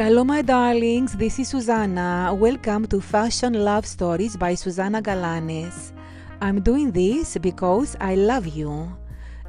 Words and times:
Hello, 0.00 0.24
my 0.24 0.40
darlings. 0.40 1.12
This 1.12 1.38
is 1.38 1.48
Susanna. 1.48 2.32
Welcome 2.32 2.86
to 2.86 3.02
Fashion 3.02 3.52
Love 3.52 3.84
Stories 3.84 4.34
by 4.34 4.54
Susanna 4.54 5.02
Galanis. 5.02 5.92
I'm 6.40 6.62
doing 6.62 6.90
this 6.90 7.36
because 7.36 7.98
I 8.00 8.14
love 8.14 8.46
you. 8.46 8.96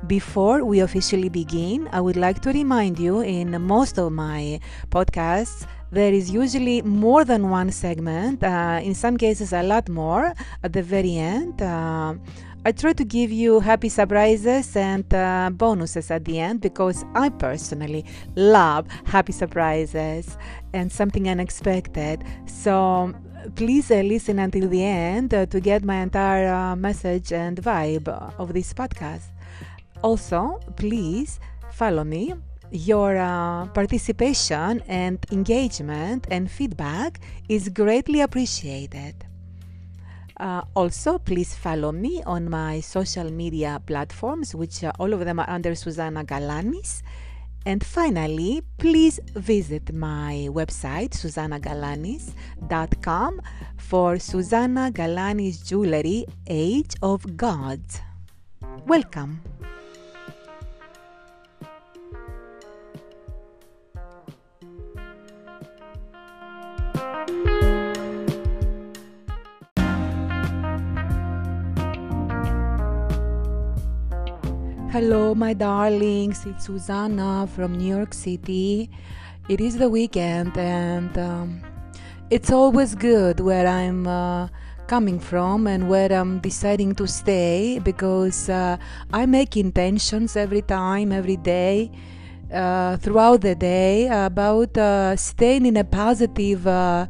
Before 0.07 0.65
we 0.65 0.81
officially 0.81 1.29
begin, 1.29 1.87
I 1.94 2.01
would 2.01 2.17
like 2.17 2.41
to 2.41 2.49
remind 2.51 2.99
you 2.99 3.22
in 3.22 3.62
most 3.62 3.97
of 3.97 4.12
my 4.12 4.59
podcasts, 4.90 5.65
there 5.90 6.12
is 6.12 6.29
usually 6.29 6.81
more 6.81 7.23
than 7.23 7.49
one 7.49 7.72
segment, 7.72 8.44
uh, 8.44 8.81
in 8.83 8.94
some 8.94 9.15
cases, 9.15 9.54
a 9.54 9.63
lot 9.63 9.87
more 9.87 10.33
at 10.63 10.73
the 10.73 10.83
very 10.83 11.15
end. 11.15 11.62
Uh, 11.62 12.15
I 12.63 12.71
try 12.71 12.93
to 12.93 13.03
give 13.03 13.31
you 13.31 13.59
happy 13.59 13.89
surprises 13.89 14.75
and 14.75 15.12
uh, 15.13 15.49
bonuses 15.51 16.12
at 16.12 16.25
the 16.25 16.39
end 16.39 16.62
because 16.62 17.03
I 17.16 17.30
personally 17.30 18.05
love 18.36 18.86
happy 19.05 19.31
surprises 19.34 20.38
and 20.72 20.91
something 20.91 21.27
unexpected. 21.27 22.23
So 22.45 23.16
please 23.55 23.89
uh, 23.89 24.02
listen 24.02 24.38
until 24.38 24.70
the 24.70 24.84
end 24.84 25.34
uh, 25.34 25.48
to 25.48 25.59
get 25.59 25.84
my 25.84 26.03
entire 26.03 26.53
uh, 26.53 26.76
message 26.76 27.34
and 27.34 27.58
vibe 27.58 28.08
of 28.38 28.53
this 28.53 28.73
podcast. 28.75 29.31
Also, 30.03 30.59
please 30.75 31.39
follow 31.72 32.03
me. 32.03 32.36
Your 32.70 33.17
uh, 33.17 33.66
participation 33.73 34.84
and 34.88 35.17
engagement 35.31 36.28
and 36.30 36.50
feedback 36.50 37.20
is 37.50 37.70
greatly 37.70 38.22
appreciated. 38.22 39.30
Uh, 40.41 40.66
also, 40.76 41.20
please 41.20 41.54
follow 41.54 41.91
me 41.91 42.23
on 42.26 42.50
my 42.50 42.80
social 42.80 43.30
media 43.30 43.80
platforms, 43.86 44.55
which 44.55 44.84
uh, 44.84 44.91
all 44.98 45.14
of 45.14 45.23
them 45.23 45.40
are 45.40 45.48
under 45.48 45.76
Susanna 45.76 46.26
Galanis. 46.26 47.04
And 47.64 47.86
finally, 47.86 48.64
please 48.80 49.19
visit 49.36 49.94
my 49.94 50.47
website, 50.50 51.12
susannagalanis.com, 51.12 53.42
for 53.78 54.17
Susanna 54.17 54.92
Galanis 54.92 55.64
Jewelry 55.64 56.25
Age 56.47 56.95
of 57.03 57.38
Gods. 57.38 58.02
Welcome. 58.88 59.42
Hello, 74.92 75.34
my 75.34 75.53
darlings. 75.53 76.45
It's 76.45 76.66
Susanna 76.66 77.47
from 77.56 77.78
New 77.78 77.95
York 77.95 78.14
City. 78.14 78.89
It 79.47 79.61
is 79.61 79.78
the 79.78 79.88
weekend, 79.88 80.58
and 80.58 81.17
um, 81.17 81.61
it's 82.30 82.52
always 82.52 82.94
good 82.94 83.39
where 83.39 83.67
I'm 83.67 84.06
uh, 84.06 84.50
coming 84.88 85.17
from 85.17 85.66
and 85.66 85.88
where 85.88 86.12
I'm 86.12 86.39
deciding 86.39 86.95
to 86.95 87.08
stay 87.08 87.80
because 87.80 88.50
uh, 88.50 88.75
I 89.14 89.25
make 89.28 89.56
intentions 89.56 90.36
every 90.36 90.62
time, 90.62 91.14
every 91.14 91.38
day, 91.38 91.89
uh, 92.53 92.97
throughout 92.97 93.39
the 93.39 93.56
day 93.56 94.08
about 94.08 94.78
uh, 94.78 95.16
staying 95.16 95.67
in 95.67 95.78
a 95.78 95.86
positive. 95.86 96.67
Uh, 96.67 97.08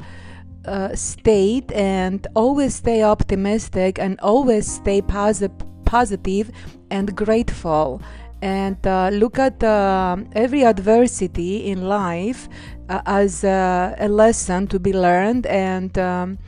uh, 0.64 0.96
state 0.96 1.72
and 1.72 2.28
always 2.36 2.76
stay 2.76 3.02
optimistic 3.02 3.98
and 3.98 4.20
always 4.20 4.72
stay 4.72 5.02
positive 5.02 5.71
positive 5.92 6.48
and 6.90 7.16
grateful. 7.16 8.02
And 8.42 8.80
uh, 8.88 9.10
look 9.22 9.38
at 9.38 9.62
uh, 9.64 10.18
every 10.44 10.64
adversity 10.74 11.54
in 11.72 11.80
life 11.88 12.48
uh, 12.90 13.02
as 13.06 13.44
uh, 13.44 13.96
a 14.00 14.08
lesson 14.08 14.68
to 14.68 14.80
be 14.80 14.94
learned 14.94 15.46
and 15.46 15.92
um, 16.00 16.40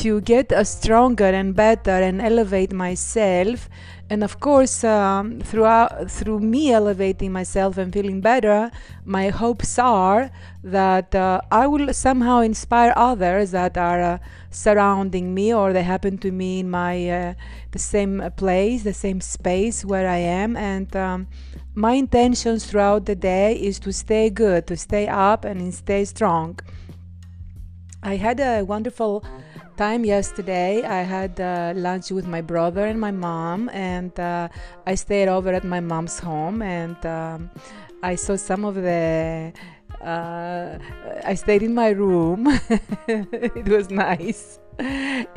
to 0.00 0.20
get 0.22 0.50
a 0.52 0.64
stronger 0.64 1.30
and 1.40 1.54
better 1.54 1.96
and 2.08 2.20
elevate 2.20 2.72
myself 2.72 3.68
and 4.10 4.24
of 4.24 4.40
course 4.40 4.84
um, 4.84 5.40
throughout 5.40 6.10
through 6.10 6.40
me 6.40 6.72
elevating 6.72 7.32
myself 7.32 7.78
and 7.78 7.92
feeling 7.92 8.20
better 8.20 8.70
my 9.04 9.28
hopes 9.28 9.78
are 9.78 10.30
that 10.64 11.14
uh, 11.14 11.40
i 11.50 11.66
will 11.66 11.94
somehow 11.94 12.40
inspire 12.40 12.92
others 12.96 13.52
that 13.52 13.78
are 13.78 14.02
uh, 14.02 14.18
surrounding 14.50 15.32
me 15.32 15.54
or 15.54 15.72
they 15.72 15.84
happen 15.84 16.18
to 16.18 16.32
me 16.32 16.60
in 16.60 16.68
my 16.68 17.08
uh, 17.08 17.34
the 17.70 17.78
same 17.78 18.20
place 18.36 18.82
the 18.82 18.92
same 18.92 19.20
space 19.20 19.84
where 19.84 20.08
i 20.08 20.16
am. 20.16 20.56
And 20.56 20.94
um, 20.96 21.28
my 21.74 21.92
intentions 21.94 22.66
throughout 22.66 23.06
the 23.06 23.14
day 23.14 23.54
is 23.54 23.78
to 23.80 23.92
stay 23.92 24.30
good 24.30 24.66
to 24.66 24.76
stay 24.76 25.06
up 25.06 25.44
and 25.44 25.72
stay 25.72 26.04
strong. 26.04 26.58
I 28.02 28.16
had 28.16 28.40
a 28.40 28.62
wonderful 28.62 29.24
time 29.80 30.04
yesterday. 30.04 30.82
I 30.84 31.00
had 31.16 31.40
uh, 31.40 31.72
lunch 31.74 32.10
with 32.10 32.26
my 32.26 32.42
brother 32.42 32.84
and 32.84 33.00
my 33.00 33.10
mom, 33.10 33.70
and 33.70 34.12
uh, 34.20 34.48
I 34.86 34.94
stayed 34.94 35.28
over 35.28 35.50
at 35.54 35.64
my 35.64 35.80
mom's 35.80 36.18
home, 36.18 36.60
and 36.60 37.00
um, 37.06 37.50
I 38.02 38.14
saw 38.14 38.36
some 38.36 38.66
of 38.66 38.74
the. 38.74 39.54
Uh, 40.04 40.78
I 41.24 41.34
stayed 41.34 41.62
in 41.62 41.74
my 41.74 41.90
room. 42.04 42.40
it 43.08 43.68
was 43.68 43.88
nice, 43.88 44.58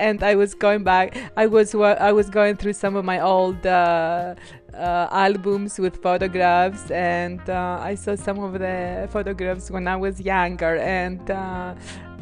and 0.08 0.22
I 0.22 0.36
was 0.36 0.54
going 0.54 0.84
back. 0.84 1.16
I 1.38 1.46
was 1.48 1.74
I 1.74 2.12
was 2.12 2.30
going 2.30 2.58
through 2.58 2.74
some 2.74 2.98
of 2.98 3.06
my 3.06 3.20
old 3.22 3.66
uh, 3.66 4.36
uh, 4.74 5.08
albums 5.26 5.80
with 5.80 5.96
photographs, 6.02 6.92
and 6.92 7.40
uh, 7.50 7.80
I 7.82 7.96
saw 7.96 8.16
some 8.16 8.40
of 8.40 8.60
the 8.60 9.08
photographs 9.10 9.72
when 9.72 9.88
I 9.88 9.96
was 9.96 10.20
younger, 10.20 10.76
and 10.78 11.32
uh, 11.32 11.76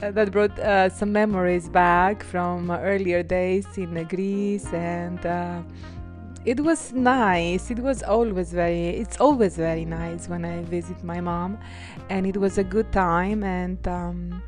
that 0.10 0.32
brought 0.32 0.58
uh, 0.58 0.90
some 0.90 1.12
memories 1.12 1.70
back 1.70 2.24
from 2.24 2.72
earlier 2.72 3.22
days 3.22 3.68
in 3.78 3.94
Greece, 4.06 4.66
and 4.74 5.24
uh, 5.26 5.62
it 6.44 6.60
was 6.60 6.92
nice. 6.92 7.70
It 7.70 7.80
was 7.80 8.02
always 8.02 8.52
very. 8.52 8.90
It's 8.90 9.18
always 9.20 9.58
very 9.58 9.86
nice 9.86 10.28
when 10.28 10.44
I 10.44 10.64
visit 10.64 11.04
my 11.04 11.22
mom, 11.22 11.60
and 12.10 12.26
it 12.26 12.38
was 12.38 12.58
a 12.58 12.64
good 12.64 12.92
time 12.92 13.44
and. 13.44 13.88
Um, 13.88 14.44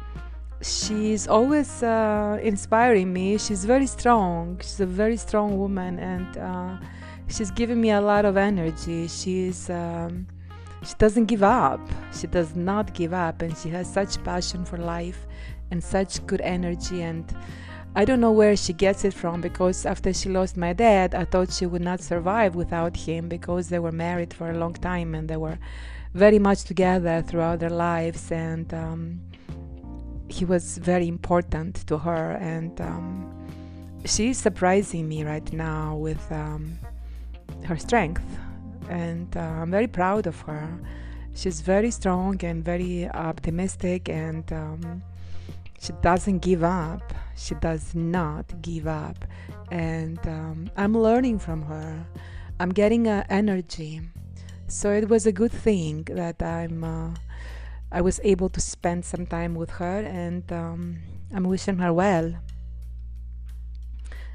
she's 0.61 1.27
always 1.27 1.83
uh, 1.83 2.39
inspiring 2.41 3.11
me. 3.11 3.37
She's 3.37 3.65
very 3.65 3.85
strong. 3.85 4.57
She's 4.61 4.79
a 4.79 4.85
very 4.85 5.17
strong 5.17 5.57
woman, 5.57 5.99
and 5.99 6.37
uh, 6.37 6.77
she's 7.27 7.51
giving 7.51 7.81
me 7.81 7.91
a 7.91 7.99
lot 7.99 8.23
of 8.23 8.37
energy. 8.37 9.09
She's 9.09 9.69
um, 9.69 10.25
she 10.83 10.93
doesn't 10.97 11.25
give 11.25 11.43
up. 11.43 11.81
She 12.17 12.27
does 12.27 12.55
not 12.55 12.93
give 12.93 13.13
up, 13.13 13.41
and 13.41 13.57
she 13.57 13.69
has 13.69 13.91
such 13.91 14.23
passion 14.23 14.63
for 14.63 14.77
life 14.77 15.27
and 15.73 15.83
such 15.83 16.25
good 16.27 16.41
energy. 16.41 17.01
And 17.01 17.25
I 17.95 18.05
don't 18.05 18.21
know 18.21 18.31
where 18.31 18.55
she 18.55 18.73
gets 18.73 19.03
it 19.03 19.13
from 19.13 19.41
because 19.41 19.85
after 19.85 20.13
she 20.13 20.29
lost 20.29 20.55
my 20.55 20.73
dad, 20.73 21.15
I 21.15 21.25
thought 21.25 21.51
she 21.51 21.65
would 21.65 21.81
not 21.81 21.99
survive 21.99 22.53
without 22.55 22.95
him 22.95 23.27
because 23.27 23.69
they 23.69 23.79
were 23.79 23.91
married 23.91 24.33
for 24.33 24.51
a 24.51 24.57
long 24.57 24.73
time 24.73 25.15
and 25.15 25.27
they 25.27 25.37
were 25.37 25.57
very 26.13 26.39
much 26.39 26.63
together 26.63 27.23
throughout 27.27 27.59
their 27.59 27.75
lives. 27.89 28.31
And 28.31 28.71
um, 28.73 29.21
he 30.29 30.45
was 30.45 30.77
very 30.77 31.07
important 31.07 31.87
to 31.87 31.97
her. 31.97 32.31
And 32.53 32.79
um, 32.79 33.47
she's 34.05 34.37
surprising 34.37 35.09
me 35.09 35.23
right 35.23 35.51
now 35.51 35.95
with 35.95 36.23
um, 36.31 36.77
her 37.65 37.77
strength 37.77 38.23
and 38.89 39.35
uh, 39.35 39.39
I'm 39.39 39.71
very 39.71 39.87
proud 39.87 40.27
of 40.27 40.39
her. 40.41 40.67
She's 41.35 41.61
very 41.61 41.89
strong 41.89 42.43
and 42.43 42.63
very 42.63 43.09
optimistic, 43.09 44.07
and 44.07 44.51
um, 44.53 45.01
she 45.83 45.91
doesn't 46.01 46.39
give 46.39 46.63
up. 46.63 47.13
She 47.35 47.55
does 47.55 47.93
not 47.93 48.45
give 48.61 48.87
up, 48.87 49.25
and 49.69 50.17
um, 50.25 50.69
I'm 50.77 50.97
learning 50.97 51.39
from 51.39 51.61
her. 51.63 52.05
I'm 52.59 52.69
getting 52.69 53.07
uh, 53.07 53.25
energy, 53.29 53.99
so 54.67 54.93
it 54.93 55.09
was 55.09 55.25
a 55.27 55.31
good 55.33 55.51
thing 55.51 56.03
that 56.05 56.41
I'm. 56.41 56.83
Uh, 56.85 57.09
I 57.91 57.99
was 57.99 58.21
able 58.23 58.49
to 58.49 58.61
spend 58.61 59.03
some 59.03 59.25
time 59.25 59.55
with 59.55 59.71
her, 59.71 59.99
and 59.99 60.49
um, 60.53 60.99
I'm 61.33 61.43
wishing 61.43 61.79
her 61.79 61.91
well. 61.91 62.33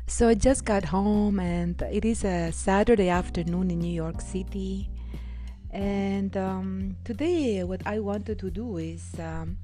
So 0.06 0.28
I 0.28 0.34
just 0.34 0.66
got 0.66 0.84
home, 0.84 1.40
and 1.40 1.80
it 1.80 2.04
is 2.04 2.24
a 2.24 2.52
Saturday 2.52 3.08
afternoon 3.08 3.70
in 3.70 3.78
New 3.78 3.94
York 4.04 4.20
City. 4.20 4.90
And 5.70 6.36
um, 6.36 6.96
today, 7.04 7.64
what 7.64 7.82
I 7.86 8.00
wanted 8.00 8.38
to 8.40 8.50
do 8.50 8.76
is 8.76 9.14
um, 9.18 9.58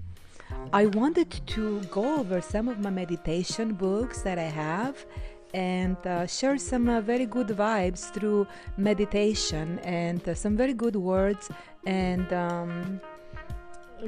I 0.73 0.87
wanted 0.87 1.31
to 1.31 1.81
go 1.85 2.19
over 2.21 2.41
some 2.41 2.69
of 2.69 2.81
my 2.81 2.91
meditation 2.91 3.75
books 3.75 4.23
that 4.23 4.39
I 4.39 4.51
have 4.65 5.07
and 5.55 5.97
uh, 6.05 6.27
share 6.27 6.59
some 6.59 6.89
uh, 6.89 7.01
very 7.01 7.27
good 7.27 7.49
vibes 7.49 8.13
through 8.13 8.47
meditation 8.77 9.79
and 9.81 10.29
uh, 10.29 10.35
some 10.35 10.57
very 10.57 10.75
good 10.75 10.97
words 10.97 11.49
and 11.87 12.33
um, 12.33 13.01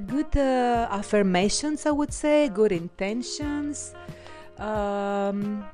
good 0.06 0.36
uh, 0.36 0.88
affirmations, 0.90 1.86
I 1.86 1.92
would 1.92 2.12
say, 2.12 2.48
good 2.48 2.72
intentions. 2.72 3.94
Um, 4.58 5.64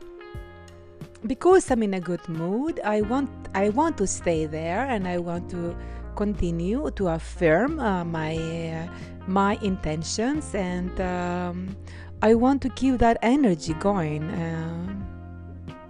because 1.26 1.70
I'm 1.70 1.82
in 1.82 1.94
a 1.94 2.00
good 2.00 2.28
mood, 2.28 2.80
I 2.84 3.00
want 3.00 3.30
I 3.54 3.68
want 3.68 3.96
to 3.98 4.06
stay 4.06 4.46
there 4.46 4.86
and 4.86 5.06
I 5.06 5.18
want 5.18 5.50
to 5.50 5.76
continue 6.16 6.90
to 6.96 7.08
affirm 7.08 7.80
uh, 7.80 8.04
my 8.04 8.36
uh, 8.36 8.86
my 9.26 9.58
intentions 9.62 10.54
and 10.54 11.00
um, 11.00 11.76
I 12.22 12.34
want 12.34 12.62
to 12.62 12.68
keep 12.70 12.98
that 12.98 13.18
energy 13.22 13.74
going 13.74 14.24
uh, 14.30 14.94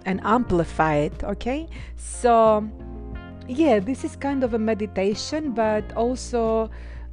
and 0.05 0.19
amplify 0.23 0.95
it. 0.95 1.23
Okay, 1.23 1.67
so 1.95 2.67
yeah, 3.47 3.79
this 3.79 4.03
is 4.03 4.15
kind 4.15 4.43
of 4.43 4.53
a 4.53 4.59
meditation, 4.59 5.51
but 5.51 5.83
also 5.95 6.69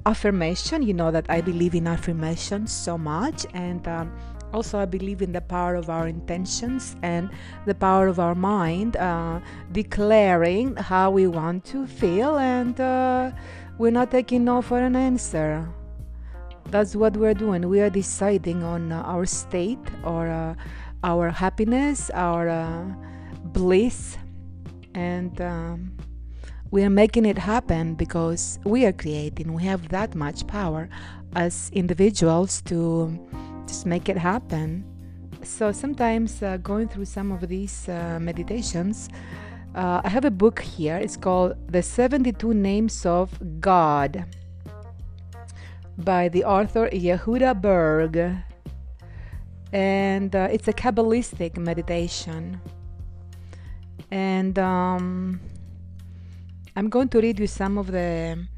affirmation. 0.06 0.83
You 0.83 0.95
know 0.95 1.11
that 1.11 1.27
I 1.29 1.41
believe 1.41 1.75
in 1.75 1.87
affirmation 1.87 2.67
so 2.67 2.97
much 2.97 3.47
and. 3.55 3.87
Um, 3.87 4.13
also 4.52 4.79
i 4.79 4.85
believe 4.85 5.23
in 5.23 5.32
the 5.32 5.41
power 5.41 5.75
of 5.75 5.88
our 5.88 6.08
intentions 6.08 6.97
and 7.02 7.31
the 7.67 7.75
power 7.75 8.08
of 8.08 8.19
our 8.19 8.35
mind 8.35 8.97
uh, 8.97 9.41
declaring 9.73 10.75
how 10.76 11.11
we 11.11 11.26
want 11.26 11.64
to 11.64 11.87
feel 11.87 12.38
and 12.38 12.81
uh, 12.81 13.31
we're 13.81 13.91
not 13.91 14.11
taking 14.11 14.44
no 14.44 14.61
for 14.61 14.79
an 14.79 14.94
answer. 14.94 15.67
That's 16.67 16.94
what 16.94 17.17
we're 17.17 17.32
doing. 17.32 17.67
We 17.67 17.81
are 17.81 17.88
deciding 17.88 18.62
on 18.62 18.93
uh, 18.93 19.00
our 19.06 19.25
state 19.25 19.79
or 20.05 20.29
uh, 20.29 20.55
our 21.03 21.31
happiness 21.31 22.11
our 22.11 22.50
uh, 22.50 22.85
bliss. 23.55 24.19
And 24.94 25.41
um, 25.41 25.96
we 26.70 26.85
are 26.85 26.91
making 26.91 27.25
it 27.25 27.38
happen 27.38 27.94
because 27.94 28.58
we 28.64 28.85
are 28.85 28.93
creating. 28.93 29.55
We 29.55 29.64
have 29.64 29.88
that 29.88 30.14
much 30.14 30.46
power 30.46 30.91
as 31.35 31.70
individuals 31.73 32.61
to 32.67 33.19
just 33.70 33.87
make 33.87 34.08
it 34.08 34.19
happen. 34.19 34.84
So 35.44 35.70
sometimes 35.70 36.43
uh, 36.43 36.56
going 36.56 36.88
through 36.88 37.05
some 37.05 37.31
of 37.31 37.46
these 37.46 37.88
uh, 37.88 38.19
meditations, 38.20 39.08
uh, 39.76 40.00
I 40.02 40.08
have 40.08 40.25
a 40.25 40.31
book 40.31 40.58
here. 40.58 40.96
It's 40.96 41.17
called 41.17 41.55
The 41.70 41.81
72 41.81 42.52
Names 42.52 43.06
of 43.06 43.31
God 43.61 44.25
by 45.99 46.28
the 46.28 46.43
author 46.43 46.88
Yehuda 46.88 47.62
Berg. 47.62 48.17
And 49.72 50.34
uh, 50.34 50.49
it's 50.50 50.67
a 50.67 50.72
Kabbalistic 50.72 51.56
meditation. 51.56 52.61
And 54.11 54.58
um, 54.58 55.40
I'm 56.75 56.88
going 56.88 57.08
to 57.11 57.20
read 57.20 57.38
you 57.38 57.46
some 57.46 57.78
of 57.78 57.87
the 57.93 58.49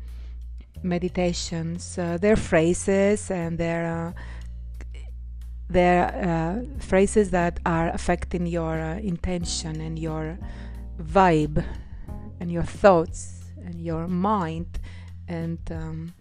meditations, 0.83 1.99
uh, 1.99 2.17
their 2.17 2.37
phrases 2.37 3.31
and 3.31 3.59
their 3.59 3.85
uh, 3.85 4.13
there 5.73 6.05
are 6.05 6.59
uh, 6.59 6.65
phrases 6.79 7.31
that 7.31 7.59
are 7.65 7.89
affecting 7.91 8.47
your 8.47 8.79
uh, 8.79 8.99
intention 8.99 9.81
and 9.81 9.99
your 9.99 10.39
vibe 11.01 11.65
and 12.41 12.53
your 12.53 12.63
thoughts 12.63 13.45
and 13.65 13.81
your 13.81 14.07
mind 14.07 14.79
and 15.29 15.59
um, 15.71 16.13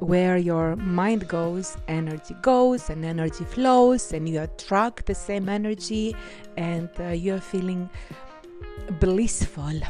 where 0.00 0.36
your 0.36 0.76
mind 0.76 1.26
goes 1.28 1.76
energy 1.86 2.34
goes 2.42 2.90
and 2.90 3.04
energy 3.04 3.44
flows 3.44 4.12
and 4.12 4.28
you 4.28 4.40
attract 4.40 5.06
the 5.06 5.14
same 5.14 5.48
energy 5.48 6.14
and 6.56 6.90
uh, 7.00 7.08
you're 7.08 7.40
feeling 7.40 7.88
blissful. 9.00 9.80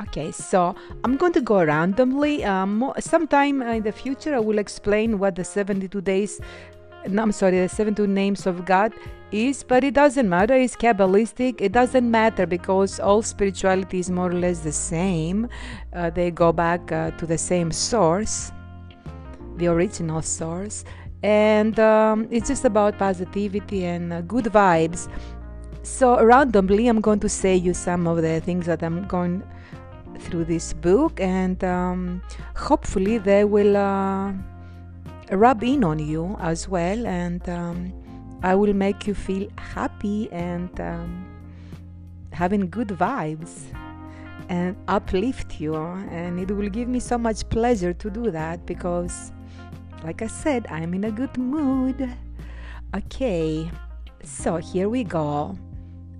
Okay 0.00 0.30
so 0.30 0.74
i'm 1.04 1.16
going 1.16 1.32
to 1.32 1.40
go 1.40 1.64
randomly. 1.64 2.44
Um, 2.44 2.92
sometime 3.00 3.62
in 3.62 3.82
the 3.82 3.92
future 3.92 4.34
i 4.34 4.38
will 4.38 4.58
explain 4.58 5.18
what 5.18 5.34
the 5.34 5.44
72 5.44 6.00
days 6.00 6.40
I'm 7.04 7.32
sorry, 7.32 7.60
the 7.60 7.68
72 7.68 8.06
names 8.06 8.46
of 8.46 8.64
God 8.64 8.92
is, 9.32 9.62
but 9.62 9.84
it 9.84 9.94
doesn't 9.94 10.28
matter. 10.28 10.54
It's 10.54 10.76
Kabbalistic. 10.76 11.60
It 11.60 11.72
doesn't 11.72 12.10
matter 12.10 12.46
because 12.46 13.00
all 13.00 13.22
spirituality 13.22 14.00
is 14.00 14.10
more 14.10 14.30
or 14.30 14.34
less 14.34 14.60
the 14.60 14.72
same. 14.72 15.48
Uh, 15.92 16.10
they 16.10 16.30
go 16.30 16.52
back 16.52 16.92
uh, 16.92 17.10
to 17.12 17.26
the 17.26 17.38
same 17.38 17.70
source, 17.70 18.52
the 19.56 19.66
original 19.68 20.22
source. 20.22 20.84
And 21.22 21.78
um, 21.78 22.28
it's 22.30 22.48
just 22.48 22.64
about 22.64 22.98
positivity 22.98 23.84
and 23.84 24.12
uh, 24.12 24.20
good 24.22 24.46
vibes. 24.46 25.08
So, 25.82 26.22
randomly, 26.22 26.88
I'm 26.88 27.00
going 27.00 27.20
to 27.20 27.28
say 27.28 27.56
you 27.56 27.72
some 27.72 28.06
of 28.06 28.20
the 28.20 28.40
things 28.40 28.66
that 28.66 28.82
I'm 28.82 29.06
going 29.06 29.42
through 30.18 30.44
this 30.44 30.74
book, 30.74 31.18
and 31.20 31.62
um, 31.64 32.22
hopefully, 32.54 33.16
they 33.16 33.44
will 33.44 33.76
uh, 33.76 34.32
rub 35.30 35.62
in 35.62 35.84
on 35.84 35.98
you 35.98 36.36
as 36.40 36.68
well 36.68 37.06
and 37.06 37.48
um, 37.48 37.92
i 38.42 38.54
will 38.54 38.72
make 38.72 39.06
you 39.06 39.14
feel 39.14 39.48
happy 39.56 40.30
and 40.32 40.80
um, 40.80 41.26
having 42.32 42.68
good 42.68 42.88
vibes 42.88 43.66
and 44.48 44.76
uplift 44.88 45.60
you 45.60 45.74
and 45.74 46.40
it 46.40 46.50
will 46.50 46.68
give 46.68 46.88
me 46.88 46.98
so 46.98 47.16
much 47.16 47.48
pleasure 47.48 47.92
to 47.92 48.10
do 48.10 48.30
that 48.30 48.64
because 48.66 49.32
like 50.02 50.22
i 50.22 50.26
said 50.26 50.66
i'm 50.70 50.94
in 50.94 51.04
a 51.04 51.10
good 51.10 51.36
mood. 51.38 52.08
Okay 52.94 53.70
so 54.22 54.56
here 54.56 54.88
we 54.88 55.04
go. 55.04 55.56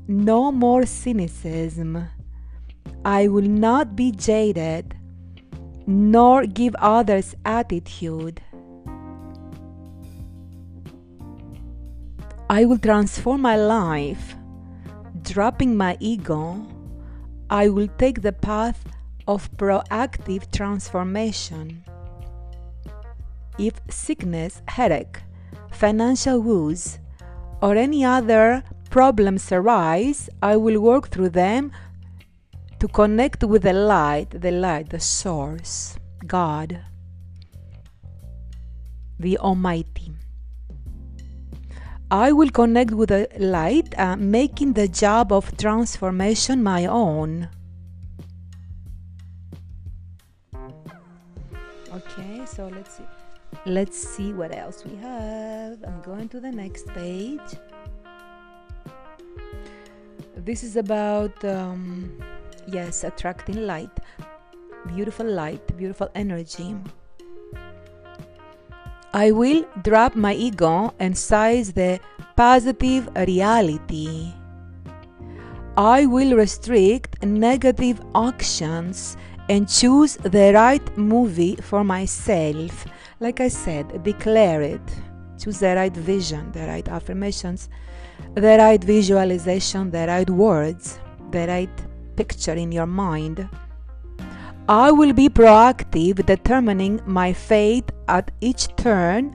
No 0.09 0.51
more 0.51 0.87
cynicism. 0.87 2.09
I 3.05 3.29
will 3.29 3.49
not 3.49 3.95
be 3.95 4.11
jaded 4.13 4.97
nor 5.87 6.47
give 6.47 6.75
others 6.77 7.35
attitude 7.45 8.41
I 12.51 12.65
will 12.65 12.79
transform 12.79 13.43
my 13.43 13.55
life. 13.55 14.35
Dropping 15.23 15.77
my 15.77 15.97
ego, 16.01 16.67
I 17.49 17.69
will 17.69 17.87
take 17.97 18.23
the 18.23 18.33
path 18.33 18.83
of 19.29 19.49
proactive 19.57 20.51
transformation. 20.51 21.85
If 23.57 23.81
sickness, 23.89 24.63
headache, 24.67 25.21
financial 25.71 26.41
woes, 26.41 26.99
or 27.63 27.77
any 27.77 28.05
other 28.05 28.65
problems 28.91 29.53
arise, 29.53 30.29
I 30.43 30.57
will 30.57 30.81
work 30.81 31.11
through 31.11 31.31
them 31.31 31.71
to 32.81 32.89
connect 32.89 33.45
with 33.45 33.63
the 33.63 33.75
light, 33.75 34.31
the 34.31 34.51
light, 34.51 34.89
the 34.91 34.99
source, 34.99 35.97
God, 36.27 36.81
the 39.21 39.39
Almighty. 39.39 40.20
I 42.11 42.33
will 42.33 42.51
connect 42.51 42.91
with 42.91 43.11
the 43.11 43.29
light, 43.39 43.97
uh, 43.97 44.17
making 44.17 44.73
the 44.73 44.89
job 44.89 45.31
of 45.31 45.57
transformation 45.57 46.61
my 46.61 46.87
own. 46.87 47.49
Okay, 51.95 52.45
so 52.47 52.67
let's 52.67 52.97
see. 52.97 53.05
Let's 53.65 53.97
see 53.97 54.33
what 54.33 54.55
else 54.55 54.85
we 54.85 54.97
have. 54.97 55.79
I'm 55.85 56.01
going 56.03 56.29
to 56.31 56.41
the 56.41 56.51
next 56.51 56.89
page. 56.89 57.41
This 60.35 60.65
is 60.65 60.77
about, 60.77 61.45
um, 61.45 62.19
yes, 62.67 63.05
attracting 63.05 63.67
light, 63.67 63.91
beautiful 64.89 65.27
light, 65.27 65.77
beautiful 65.77 66.11
energy. 66.17 66.75
I 69.13 69.33
will 69.33 69.65
drop 69.83 70.15
my 70.15 70.35
ego 70.35 70.95
and 71.01 71.19
seize 71.19 71.73
the 71.73 71.99
positive 72.37 73.09
reality. 73.17 74.33
I 75.77 76.07
will 76.07 76.37
restrict 76.37 77.25
negative 77.25 78.01
actions 78.15 79.17
and 79.49 79.69
choose 79.69 80.15
the 80.17 80.53
right 80.55 80.97
movie 80.97 81.57
for 81.57 81.83
myself. 81.83 82.87
Like 83.19 83.41
I 83.41 83.49
said, 83.49 84.05
declare 84.05 84.63
it. 84.63 84.81
Choose 85.43 85.59
the 85.59 85.75
right 85.75 85.97
vision, 85.97 86.53
the 86.53 86.69
right 86.69 86.87
affirmations, 86.89 87.69
the 88.35 88.59
right 88.59 88.83
visualization, 88.83 89.91
the 89.91 90.07
right 90.07 90.31
words, 90.31 91.01
the 91.33 91.49
right 91.49 91.77
picture 92.15 92.55
in 92.55 92.71
your 92.71 92.87
mind. 92.87 93.49
I 94.71 94.93
will 94.93 95.13
be 95.13 95.29
proactive, 95.29 96.25
determining 96.27 97.01
my 97.05 97.33
fate 97.33 97.91
at 98.07 98.31
each 98.41 98.69
turn 98.77 99.35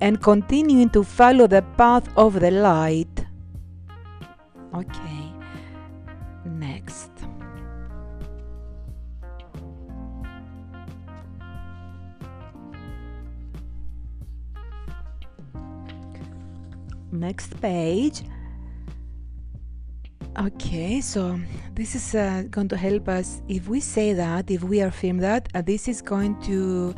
and 0.00 0.18
continuing 0.22 0.88
to 0.96 1.04
follow 1.04 1.46
the 1.46 1.60
path 1.76 2.08
of 2.16 2.40
the 2.40 2.50
light. 2.50 3.26
Okay, 4.74 5.30
next. 6.46 7.10
Next 17.12 17.60
page. 17.60 18.22
Okay, 20.38 21.02
so 21.02 21.38
this 21.74 21.94
is 21.94 22.14
uh, 22.14 22.44
going 22.50 22.68
to 22.68 22.76
help 22.76 23.06
us. 23.06 23.42
If 23.48 23.68
we 23.68 23.80
say 23.80 24.14
that, 24.14 24.50
if 24.50 24.62
we 24.62 24.80
affirm 24.80 25.18
that, 25.18 25.46
uh, 25.54 25.60
this 25.60 25.88
is 25.88 26.00
going 26.00 26.40
to 26.42 26.94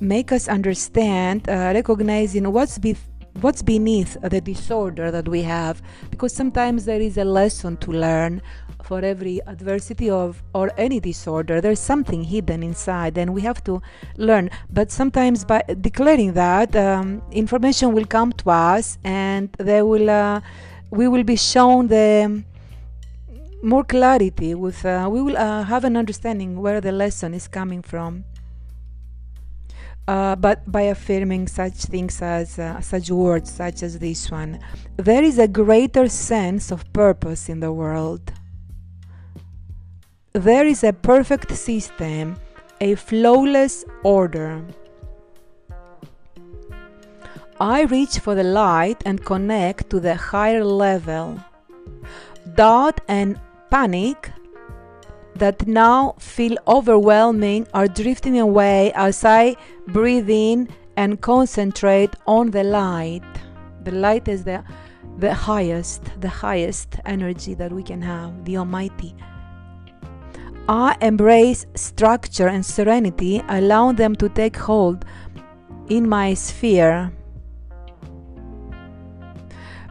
make 0.00 0.32
us 0.32 0.48
understand, 0.48 1.46
uh, 1.46 1.72
recognizing 1.74 2.50
what's 2.50 2.78
be- 2.78 2.96
what's 3.42 3.60
beneath 3.60 4.16
the 4.22 4.40
disorder 4.40 5.10
that 5.10 5.28
we 5.28 5.42
have. 5.42 5.82
Because 6.10 6.32
sometimes 6.32 6.86
there 6.86 7.02
is 7.02 7.18
a 7.18 7.24
lesson 7.24 7.76
to 7.78 7.92
learn 7.92 8.40
for 8.82 9.00
every 9.00 9.40
adversity 9.46 10.08
of 10.08 10.42
or 10.54 10.70
any 10.78 11.00
disorder. 11.00 11.60
There's 11.60 11.80
something 11.80 12.24
hidden 12.24 12.62
inside 12.62 13.18
and 13.18 13.34
we 13.34 13.42
have 13.42 13.62
to 13.64 13.82
learn. 14.16 14.48
But 14.70 14.90
sometimes 14.90 15.44
by 15.44 15.62
declaring 15.82 16.32
that 16.32 16.74
um, 16.74 17.20
information 17.30 17.92
will 17.92 18.06
come 18.06 18.32
to 18.32 18.50
us 18.50 18.96
and 19.04 19.52
they 19.58 19.82
will 19.82 20.08
uh, 20.08 20.40
we 20.90 21.06
will 21.06 21.22
be 21.22 21.36
shown 21.36 21.86
the 21.86 22.42
more 23.62 23.84
clarity 23.84 24.54
with 24.54 24.84
uh, 24.84 25.08
we 25.10 25.20
will 25.22 25.36
uh, 25.36 25.64
have 25.64 25.84
an 25.84 25.96
understanding 25.96 26.60
where 26.60 26.80
the 26.80 26.92
lesson 26.92 27.34
is 27.34 27.48
coming 27.48 27.82
from. 27.82 28.24
Uh, 30.08 30.34
but 30.34 30.70
by 30.70 30.82
affirming 30.82 31.46
such 31.46 31.74
things 31.84 32.20
as 32.22 32.58
uh, 32.58 32.80
such 32.80 33.10
words 33.10 33.50
such 33.50 33.82
as 33.82 33.98
this 33.98 34.30
one 34.30 34.58
there 34.96 35.22
is 35.22 35.38
a 35.38 35.46
greater 35.46 36.08
sense 36.08 36.72
of 36.72 36.90
purpose 36.92 37.48
in 37.48 37.60
the 37.60 37.72
world. 37.72 38.32
There 40.32 40.66
is 40.66 40.82
a 40.82 40.92
perfect 40.92 41.52
system 41.56 42.36
a 42.80 42.94
flawless 42.94 43.84
order. 44.02 44.64
I 47.60 47.82
reach 47.82 48.18
for 48.20 48.34
the 48.34 48.44
light 48.44 49.02
and 49.04 49.22
connect 49.22 49.90
to 49.90 50.00
the 50.00 50.14
higher 50.14 50.64
level. 50.64 51.38
Doubt 52.54 53.02
and 53.06 53.38
panic 53.70 54.30
that 55.34 55.66
now 55.66 56.14
feel 56.18 56.56
overwhelming 56.66 57.66
are 57.72 57.86
drifting 57.86 58.38
away 58.38 58.92
as 58.94 59.24
I 59.24 59.56
breathe 59.88 60.28
in 60.28 60.68
and 60.96 61.20
concentrate 61.20 62.14
on 62.26 62.50
the 62.50 62.64
light. 62.64 63.22
The 63.84 63.92
light 63.92 64.28
is 64.28 64.44
the 64.44 64.62
the 65.18 65.34
highest, 65.34 66.02
the 66.20 66.28
highest 66.28 66.96
energy 67.04 67.54
that 67.54 67.72
we 67.72 67.82
can 67.82 68.00
have, 68.00 68.44
the 68.44 68.56
Almighty. 68.56 69.14
I 70.68 70.96
embrace 71.00 71.66
structure 71.74 72.48
and 72.48 72.64
serenity, 72.64 73.42
allow 73.48 73.92
them 73.92 74.14
to 74.16 74.28
take 74.28 74.56
hold 74.56 75.04
in 75.88 76.08
my 76.08 76.34
sphere. 76.34 77.12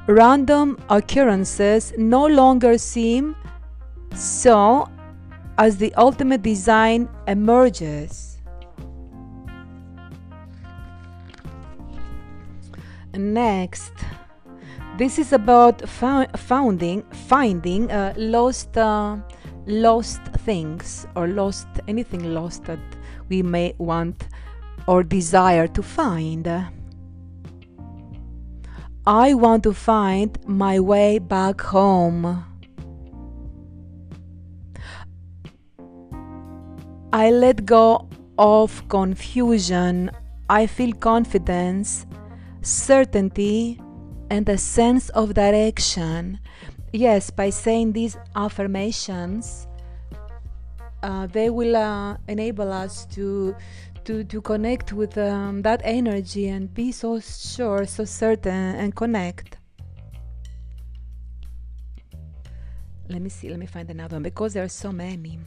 Random 0.08 0.78
occurrences 0.90 1.94
no 1.98 2.26
longer 2.26 2.78
seem 2.78 3.36
so 4.16 4.89
as 5.58 5.78
the 5.78 5.94
ultimate 5.96 6.42
design 6.42 7.10
emerges. 7.28 8.38
Next, 13.13 13.92
this 14.98 15.20
is 15.20 15.34
about 15.34 15.88
founding, 15.89 17.04
finding 17.12 17.92
uh, 17.92 18.13
lost, 18.18 18.78
uh, 18.78 19.18
lost 19.66 20.22
things 20.46 21.06
or 21.16 21.28
lost 21.28 21.68
anything 21.88 22.34
lost 22.34 22.66
that 22.66 22.80
we 23.30 23.42
may 23.44 23.74
want 23.78 24.28
or 24.88 25.04
desire 25.04 25.68
to 25.68 25.84
find. 25.84 26.48
I 29.06 29.34
want 29.34 29.63
to 29.63 29.74
find 29.74 30.38
my 30.48 30.80
way 30.80 31.20
back 31.20 31.62
home. 31.62 32.49
I 37.12 37.32
let 37.32 37.66
go 37.66 38.08
of 38.38 38.88
confusion. 38.88 40.12
I 40.48 40.68
feel 40.68 40.94
confidence, 40.94 42.06
certainty, 42.62 43.82
and 44.30 44.48
a 44.48 44.58
sense 44.60 45.10
of 45.10 45.34
direction. 45.34 46.39
Yes, 46.94 47.32
by 47.32 47.50
saying 47.50 47.94
these 47.94 48.16
affirmations, 48.36 49.68
uh, 51.01 51.25
they 51.28 51.50
will 51.50 51.75
uh, 51.75 52.18
enable 52.28 52.72
us 52.72 53.06
to 53.08 53.56
to, 54.06 54.24
to 54.24 54.42
connect 54.42 54.94
with 54.94 55.18
um, 55.18 55.62
that 55.62 55.82
energy 55.84 56.48
and 56.48 56.74
be 56.74 56.92
so 56.92 57.20
sure, 57.20 57.86
so 57.86 58.06
certain, 58.06 58.75
and 58.75 58.96
connect. 58.96 59.58
Let 63.08 63.22
me 63.22 63.30
see, 63.30 63.50
let 63.50 63.60
me 63.60 63.66
find 63.66 63.89
another 63.89 64.16
one 64.16 64.24
because 64.24 64.54
there 64.54 64.63
are 64.63 64.68
so 64.68 64.92
many. 64.92 65.39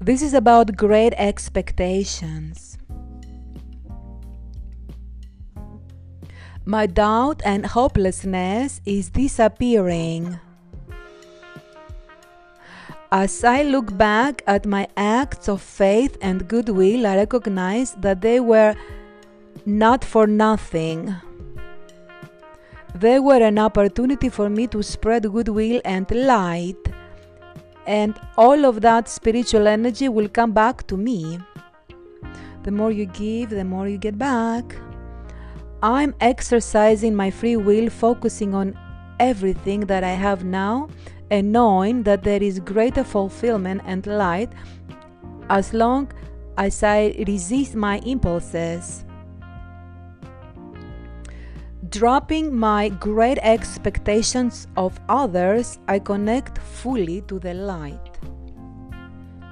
This 0.00 0.22
is 0.22 0.34
about 0.34 0.76
great 0.76 1.12
expectations. 1.16 2.78
My 6.64 6.86
doubt 6.86 7.42
and 7.44 7.66
hopelessness 7.66 8.80
is 8.84 9.10
disappearing. 9.10 10.38
As 13.12 13.42
I 13.42 13.62
look 13.62 13.96
back 13.98 14.42
at 14.46 14.66
my 14.66 14.86
acts 14.96 15.48
of 15.48 15.60
faith 15.60 16.16
and 16.22 16.46
goodwill, 16.46 17.06
I 17.06 17.16
recognize 17.16 17.94
that 17.94 18.20
they 18.20 18.38
were 18.38 18.76
not 19.66 20.04
for 20.04 20.26
nothing. 20.26 21.16
They 22.94 23.18
were 23.18 23.42
an 23.42 23.58
opportunity 23.58 24.28
for 24.28 24.48
me 24.48 24.66
to 24.68 24.82
spread 24.82 25.30
goodwill 25.30 25.80
and 25.84 26.10
light, 26.10 26.89
and 27.86 28.18
all 28.36 28.64
of 28.64 28.80
that 28.80 29.08
spiritual 29.08 29.66
energy 29.66 30.08
will 30.08 30.28
come 30.28 30.52
back 30.52 30.86
to 30.86 30.96
me. 30.96 31.38
The 32.62 32.70
more 32.70 32.90
you 32.90 33.06
give, 33.06 33.50
the 33.50 33.64
more 33.64 33.88
you 33.88 33.98
get 33.98 34.18
back. 34.18 34.76
I'm 35.82 36.14
exercising 36.20 37.14
my 37.14 37.30
free 37.30 37.56
will, 37.56 37.88
focusing 37.88 38.54
on 38.54 38.78
everything 39.18 39.80
that 39.80 40.04
I 40.04 40.12
have 40.12 40.44
now 40.44 40.88
and 41.30 41.52
knowing 41.52 42.02
that 42.02 42.22
there 42.22 42.42
is 42.42 42.58
greater 42.60 43.04
fulfillment 43.04 43.82
and 43.86 44.06
light 44.06 44.52
as 45.48 45.72
long 45.72 46.10
as 46.58 46.82
I 46.82 47.14
resist 47.26 47.74
my 47.74 47.98
impulses. 48.00 49.04
Dropping 51.90 52.56
my 52.56 52.88
great 52.88 53.38
expectations 53.42 54.66
of 54.76 54.98
others, 55.08 55.78
I 55.88 55.98
connect 55.98 56.58
fully 56.58 57.20
to 57.22 57.38
the 57.38 57.54
light. 57.54 58.18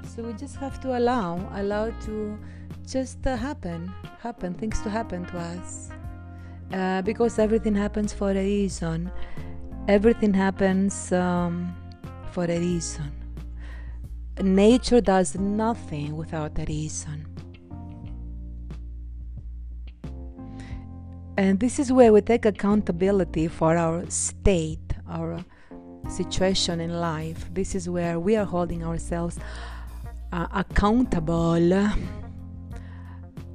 So 0.04 0.22
we 0.22 0.32
just 0.32 0.56
have 0.56 0.80
to 0.80 0.98
allow, 0.98 1.48
allow 1.54 1.90
to 1.90 2.38
just 2.86 3.26
uh, 3.26 3.36
happen, 3.36 3.92
happen, 4.20 4.54
things 4.54 4.80
to 4.82 4.90
happen 4.90 5.26
to 5.26 5.38
us. 5.38 5.90
Uh, 6.72 7.02
because 7.02 7.38
everything 7.38 7.74
happens 7.74 8.12
for 8.12 8.30
a 8.30 8.34
reason 8.34 9.10
everything 9.88 10.34
happens 10.34 11.10
um, 11.12 11.74
for 12.30 12.44
a 12.44 12.58
reason. 12.58 13.10
Nature 14.40 15.00
does 15.00 15.34
nothing 15.34 16.14
without 16.14 16.56
a 16.58 16.64
reason. 16.66 17.26
And 21.38 21.60
this 21.60 21.78
is 21.78 21.92
where 21.92 22.12
we 22.12 22.20
take 22.20 22.46
accountability 22.46 23.46
for 23.46 23.76
our 23.76 24.10
state, 24.10 24.92
our 25.08 25.38
situation 26.10 26.80
in 26.80 27.00
life. 27.00 27.48
This 27.54 27.76
is 27.76 27.88
where 27.88 28.18
we 28.18 28.34
are 28.34 28.44
holding 28.44 28.82
ourselves 28.82 29.38
uh, 30.32 30.48
accountable. 30.52 31.92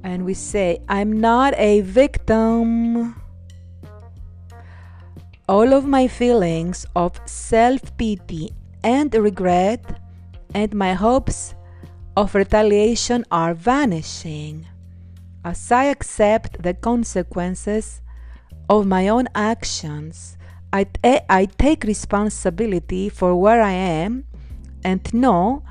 And 0.02 0.24
we 0.24 0.32
say, 0.32 0.78
I'm 0.88 1.20
not 1.20 1.52
a 1.58 1.82
victim 1.82 3.20
all 5.46 5.74
of 5.74 5.84
my 5.86 6.08
feelings 6.08 6.86
of 6.96 7.20
self 7.26 7.94
pity 7.98 8.50
and 8.82 9.14
regret 9.14 10.00
and 10.54 10.72
my 10.74 10.94
hopes 10.94 11.54
of 12.16 12.34
retaliation 12.34 13.26
are 13.30 13.52
vanishing 13.52 14.66
as 15.44 15.70
I 15.70 15.84
accept 15.84 16.62
the 16.62 16.74
consequences 16.74 18.00
of 18.68 18.86
my 18.86 19.08
own 19.08 19.28
actions. 19.34 20.38
I, 20.72 20.84
t- 20.84 21.20
I 21.28 21.46
take 21.58 21.84
responsibility 21.84 23.08
for 23.08 23.36
where 23.36 23.62
I 23.62 23.72
am 23.72 24.24
and 24.82 25.12
know 25.14 25.62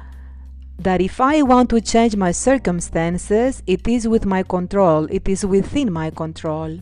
that 0.80 1.02
if 1.02 1.20
I 1.20 1.42
want 1.42 1.70
to 1.72 1.82
change 1.82 2.16
my 2.16 2.32
circumstances, 2.32 3.64
it 3.68 3.88
is 3.88 4.08
with 4.08 4.26
my 4.26 4.44
control, 4.44 5.06
it 5.10 5.28
is 5.28 5.46
within 5.46 5.92
my 5.92 6.10
control. 6.10 6.80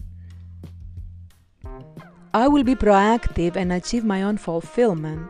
I 2.34 2.48
will 2.48 2.64
be 2.64 2.76
proactive 2.76 3.56
and 3.56 3.74
achieve 3.74 4.06
my 4.06 4.24
own 4.24 4.38
fulfillment. 4.38 5.30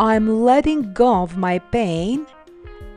I'm 0.00 0.42
letting 0.42 0.92
go 0.92 1.22
of 1.22 1.36
my 1.36 1.58
pain 1.58 2.26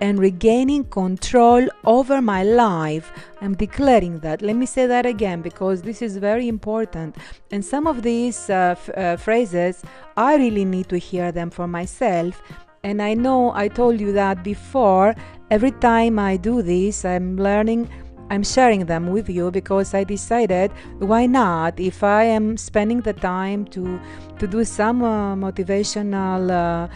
and 0.02 0.18
regaining 0.20 0.84
control 0.86 1.68
over 1.86 2.22
my 2.22 2.44
life. 2.44 3.14
I'm 3.40 3.56
declaring 3.56 4.20
that. 4.20 4.42
Let 4.42 4.56
me 4.56 4.66
say 4.66 4.88
that 4.88 5.06
again 5.06 5.42
because 5.42 5.84
this 5.84 6.02
is 6.02 6.18
very 6.18 6.48
important. 6.48 7.16
And 7.52 7.64
some 7.64 7.86
of 7.86 8.02
these 8.02 8.50
uh, 8.50 8.76
f- 8.78 8.90
uh, 8.98 9.16
phrases, 9.18 9.84
I 10.18 10.36
really 10.36 10.66
need 10.66 10.90
to 10.90 10.98
hear 10.98 11.32
them 11.32 11.52
for 11.52 11.68
myself. 11.68 12.42
And 12.84 13.00
I 13.02 13.14
know 13.14 13.54
I 13.54 13.68
told 13.68 14.02
you 14.02 14.12
that 14.14 14.44
before. 14.44 15.16
Every 15.52 15.72
time 15.72 16.18
I 16.18 16.36
do 16.36 16.64
this, 16.64 17.06
I'm 17.06 17.38
learning 17.38 17.88
I'm 18.32 18.44
sharing 18.44 18.86
them 18.86 19.08
with 19.08 19.30
you 19.30 19.52
because 19.52 19.94
I 19.94 20.06
decided 20.06 20.72
why 21.00 21.26
not 21.26 21.78
if 21.78 22.02
I 22.02 22.24
am 22.24 22.56
spending 22.56 23.02
the 23.02 23.12
time 23.12 23.66
to 23.76 24.00
to 24.40 24.48
do 24.48 24.64
some 24.64 25.04
uh, 25.04 25.36
motivational 25.36 26.50
uh, 26.50 26.88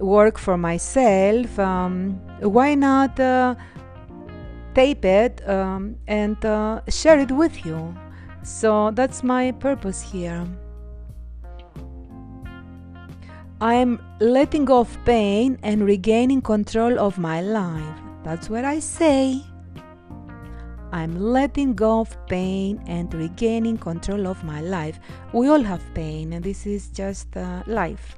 work 0.00 0.38
for 0.38 0.56
myself 0.56 1.58
um, 1.58 2.12
why 2.40 2.74
not 2.74 3.18
uh, 3.20 3.54
tape 4.74 5.04
it 5.04 5.46
um, 5.48 5.96
and 6.08 6.44
uh, 6.44 6.80
share 6.88 7.18
it 7.18 7.30
with 7.30 7.64
you 7.64 7.94
so 8.42 8.90
that's 8.92 9.22
my 9.22 9.52
purpose 9.52 10.00
here 10.00 10.46
I'm 13.62 14.00
letting 14.20 14.64
go 14.64 14.80
of 14.80 14.96
pain 15.04 15.58
and 15.62 15.84
regaining 15.84 16.40
control 16.40 16.98
of 16.98 17.18
my 17.18 17.42
life. 17.42 18.00
That's 18.24 18.48
what 18.48 18.64
I 18.64 18.78
say. 18.78 19.42
I'm 20.92 21.20
letting 21.20 21.74
go 21.74 22.00
of 22.00 22.16
pain 22.26 22.82
and 22.86 23.12
regaining 23.12 23.76
control 23.76 24.26
of 24.26 24.42
my 24.44 24.62
life. 24.62 24.98
We 25.34 25.48
all 25.48 25.62
have 25.62 25.82
pain, 25.92 26.32
and 26.32 26.42
this 26.42 26.64
is 26.64 26.88
just 26.88 27.36
uh, 27.36 27.62
life. 27.66 28.16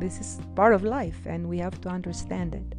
This 0.00 0.18
is 0.18 0.40
part 0.56 0.72
of 0.72 0.82
life, 0.82 1.26
and 1.26 1.46
we 1.46 1.58
have 1.58 1.78
to 1.82 1.90
understand 1.90 2.54
it 2.54 2.74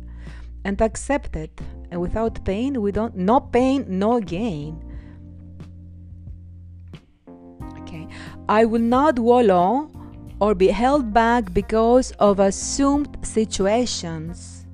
and 0.66 0.82
accept 0.82 1.36
it. 1.36 1.62
And 1.92 2.02
without 2.02 2.44
pain, 2.44 2.82
we 2.82 2.92
don't, 2.92 3.16
no 3.16 3.40
pain, 3.40 3.86
no 3.88 4.20
gain. 4.20 4.84
Okay, 7.82 8.08
I 8.50 8.66
will 8.66 8.82
not 8.82 9.20
wallow 9.20 9.92
or 10.40 10.56
be 10.56 10.70
held 10.70 11.14
back 11.14 11.54
because 11.54 12.12
of 12.20 12.40
assumed 12.40 13.18
situations. 13.22 14.66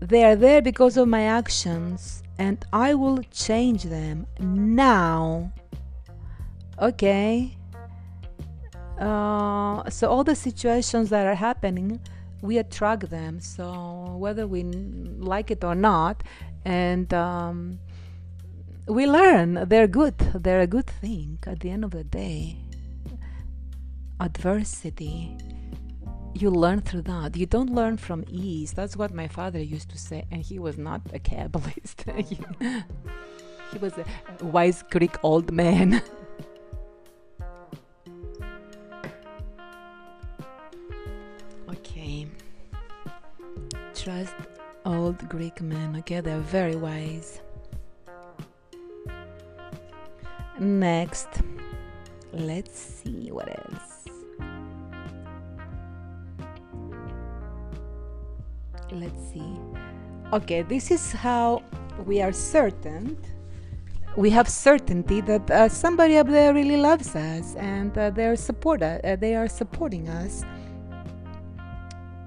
They 0.00 0.24
are 0.24 0.36
there 0.36 0.62
because 0.62 0.96
of 0.96 1.08
my 1.08 1.24
actions, 1.24 2.22
and 2.38 2.64
I 2.72 2.94
will 2.94 3.22
change 3.30 3.82
them 3.82 4.26
now. 4.40 5.52
Okay? 6.80 7.58
Uh, 9.00 9.88
so, 9.88 10.08
all 10.08 10.22
the 10.22 10.36
situations 10.36 11.08
that 11.10 11.26
are 11.26 11.34
happening, 11.34 12.00
we 12.42 12.58
attract 12.58 13.08
them. 13.10 13.40
So, 13.40 14.16
whether 14.18 14.46
we 14.46 14.62
like 14.62 15.50
it 15.50 15.64
or 15.64 15.74
not, 15.74 16.22
and 16.64 17.12
um, 17.14 17.78
we 18.86 19.06
learn 19.06 19.66
they're 19.68 19.88
good, 19.88 20.18
they're 20.34 20.60
a 20.60 20.66
good 20.66 20.86
thing. 20.86 21.38
At 21.46 21.60
the 21.60 21.70
end 21.70 21.84
of 21.84 21.92
the 21.92 22.04
day 22.04 22.56
adversity 24.20 25.36
you 26.34 26.50
learn 26.50 26.80
through 26.80 27.02
that. 27.02 27.36
You 27.36 27.46
don't 27.46 27.74
learn 27.74 27.96
from 27.96 28.24
ease. 28.28 28.72
That's 28.72 28.96
what 28.96 29.12
my 29.12 29.26
father 29.26 29.60
used 29.60 29.90
to 29.90 29.98
say 29.98 30.26
and 30.30 30.42
he 30.42 30.58
was 30.58 30.78
not 30.78 31.00
a 31.12 31.18
kabbalist 31.18 32.04
he, 32.28 32.38
he 33.72 33.78
was 33.78 33.94
a 33.98 34.04
wise 34.44 34.84
greek 34.90 35.16
old 35.22 35.50
man 35.52 36.02
trust 44.02 44.34
old 44.86 45.28
greek 45.28 45.60
men 45.60 45.94
okay? 45.96 46.20
They're 46.20 46.38
very 46.38 46.76
wise. 46.76 47.42
Next 50.58 51.28
let's 52.32 52.78
see 52.80 53.30
what 53.30 53.48
else. 53.48 54.06
Let's 58.90 59.22
see. 59.32 59.56
Okay 60.32 60.62
this 60.62 60.90
is 60.90 61.12
how 61.12 61.62
we 62.06 62.22
are 62.22 62.32
certain. 62.32 63.18
We 64.16 64.30
have 64.30 64.48
certainty 64.48 65.20
that 65.20 65.50
uh, 65.50 65.68
somebody 65.68 66.16
up 66.16 66.26
there 66.26 66.54
really 66.54 66.78
loves 66.78 67.14
us 67.14 67.54
and 67.56 67.96
uh, 67.96 68.10
they're 68.10 68.36
support 68.36 68.82
uh, 68.82 69.16
they 69.16 69.34
are 69.34 69.46
supporting 69.46 70.08
us 70.08 70.42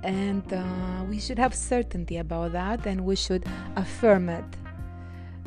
and 0.04 0.54
uh, 0.54 1.04
we 1.10 1.20
should 1.20 1.40
have 1.40 1.56
certainty 1.56 2.18
about 2.18 2.52
that 2.52 2.86
and 2.86 3.04
we 3.04 3.16
should 3.16 3.46
affirm 3.76 4.30
it. 4.30 4.46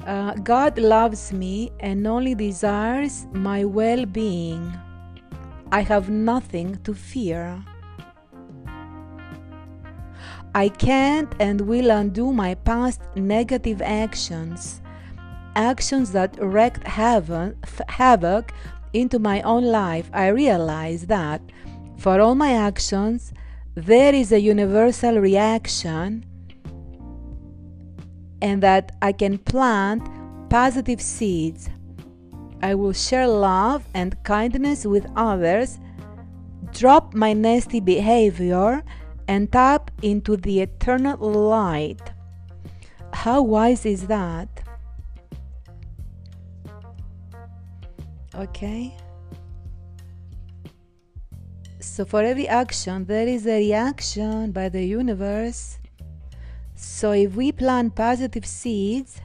Uh, 0.07 0.35
god 0.35 0.79
loves 0.79 1.33
me 1.33 1.71
and 1.81 2.07
only 2.07 2.35
desires 2.35 3.27
my 3.33 3.65
well-being. 3.65 4.73
I 5.73 5.81
have 5.81 6.09
nothing 6.09 6.79
to 6.85 6.95
fear. 6.95 7.63
I 10.55 10.71
can't 10.71 11.35
and 11.39 11.61
will 11.61 11.91
undo 11.91 12.33
my 12.33 12.55
past 12.55 13.03
negative 13.15 13.83
actions, 13.83 14.81
actions 15.55 16.13
that 16.13 16.35
wreaked 16.41 16.87
havoc 16.87 18.53
into 18.95 19.19
my 19.19 19.43
own 19.43 19.65
life. 19.65 20.09
I 20.15 20.29
realize 20.29 21.07
that 21.07 21.43
for 21.99 22.21
all 22.21 22.35
my 22.35 22.53
actions, 22.55 23.33
there 23.77 24.15
is 24.15 24.33
a 24.33 24.41
universal 24.41 25.21
reaction, 25.21 26.25
and 28.41 28.63
that 28.63 28.97
I 29.03 29.13
can 29.13 29.37
plant 29.37 30.03
positive 30.49 31.01
seeds. 31.01 31.69
I 32.63 32.75
will 32.75 32.95
share 32.95 33.29
love 33.29 33.87
and 33.93 34.17
kindness 34.25 34.87
with 34.87 35.07
others, 35.15 35.79
drop 36.73 37.13
my 37.13 37.35
nasty 37.35 37.81
behavior 37.81 38.83
and 39.29 39.53
tap 39.53 39.91
into 40.01 40.39
the 40.39 40.63
eternal 40.63 41.19
light. 41.19 42.01
How 43.13 43.43
wise 43.43 43.85
is 43.85 44.07
that? 44.07 44.49
Okay? 48.35 48.97
So, 51.87 52.05
for 52.05 52.23
every 52.23 52.49
action, 52.49 53.05
there 53.07 53.29
is 53.29 53.47
a 53.47 53.59
reaction 53.59 54.53
by 54.53 54.69
the 54.69 54.85
universe. 54.85 55.79
So, 56.75 57.13
if 57.13 57.35
we 57.35 57.53
plant 57.53 57.95
positive 57.95 58.45
seeds 58.45 59.21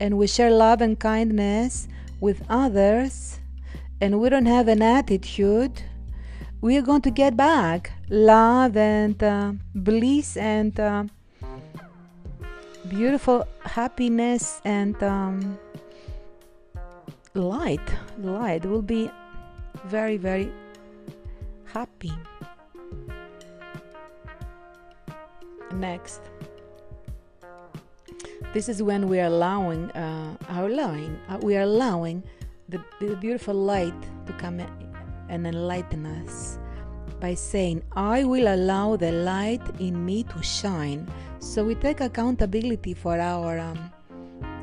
and 0.00 0.18
we 0.18 0.26
share 0.26 0.50
love 0.50 0.80
and 0.80 0.98
kindness 0.98 1.88
with 2.20 2.42
others, 2.48 3.38
and 4.02 4.20
we 4.20 4.28
don't 4.28 4.46
have 4.46 4.66
an 4.66 4.82
attitude 4.82 5.80
we 6.60 6.76
are 6.76 6.82
going 6.82 7.02
to 7.02 7.10
get 7.10 7.36
back 7.36 7.92
love 8.08 8.76
and 8.76 9.22
uh, 9.22 9.52
bliss 9.74 10.36
and 10.36 10.78
uh, 10.78 11.04
beautiful 12.88 13.46
happiness 13.60 14.60
and 14.64 15.00
um, 15.02 15.58
light 17.34 17.80
light 18.18 18.64
will 18.64 18.82
be 18.82 19.10
very 19.86 20.16
very 20.16 20.50
happy 21.72 22.12
next 25.74 26.20
this 28.52 28.68
is 28.68 28.82
when 28.82 29.08
we 29.08 29.18
are 29.18 29.26
allowing 29.26 29.90
uh, 29.92 30.36
our 30.48 30.66
allowing 30.66 31.18
uh, 31.28 31.38
we 31.42 31.56
are 31.56 31.62
allowing 31.62 32.22
the, 32.68 32.82
the 33.00 33.16
beautiful 33.16 33.54
light 33.54 33.94
to 34.26 34.32
come 34.34 34.60
and 35.28 35.46
enlighten 35.46 36.06
us 36.06 36.58
by 37.22 37.34
saying, 37.34 37.80
I 37.92 38.24
will 38.24 38.52
allow 38.52 38.96
the 38.96 39.12
light 39.12 39.62
in 39.78 40.04
me 40.04 40.24
to 40.24 40.42
shine. 40.42 41.06
So 41.38 41.62
we 41.64 41.76
take 41.76 42.00
accountability 42.00 42.94
for 42.94 43.18
our 43.18 43.60
um, 43.60 43.78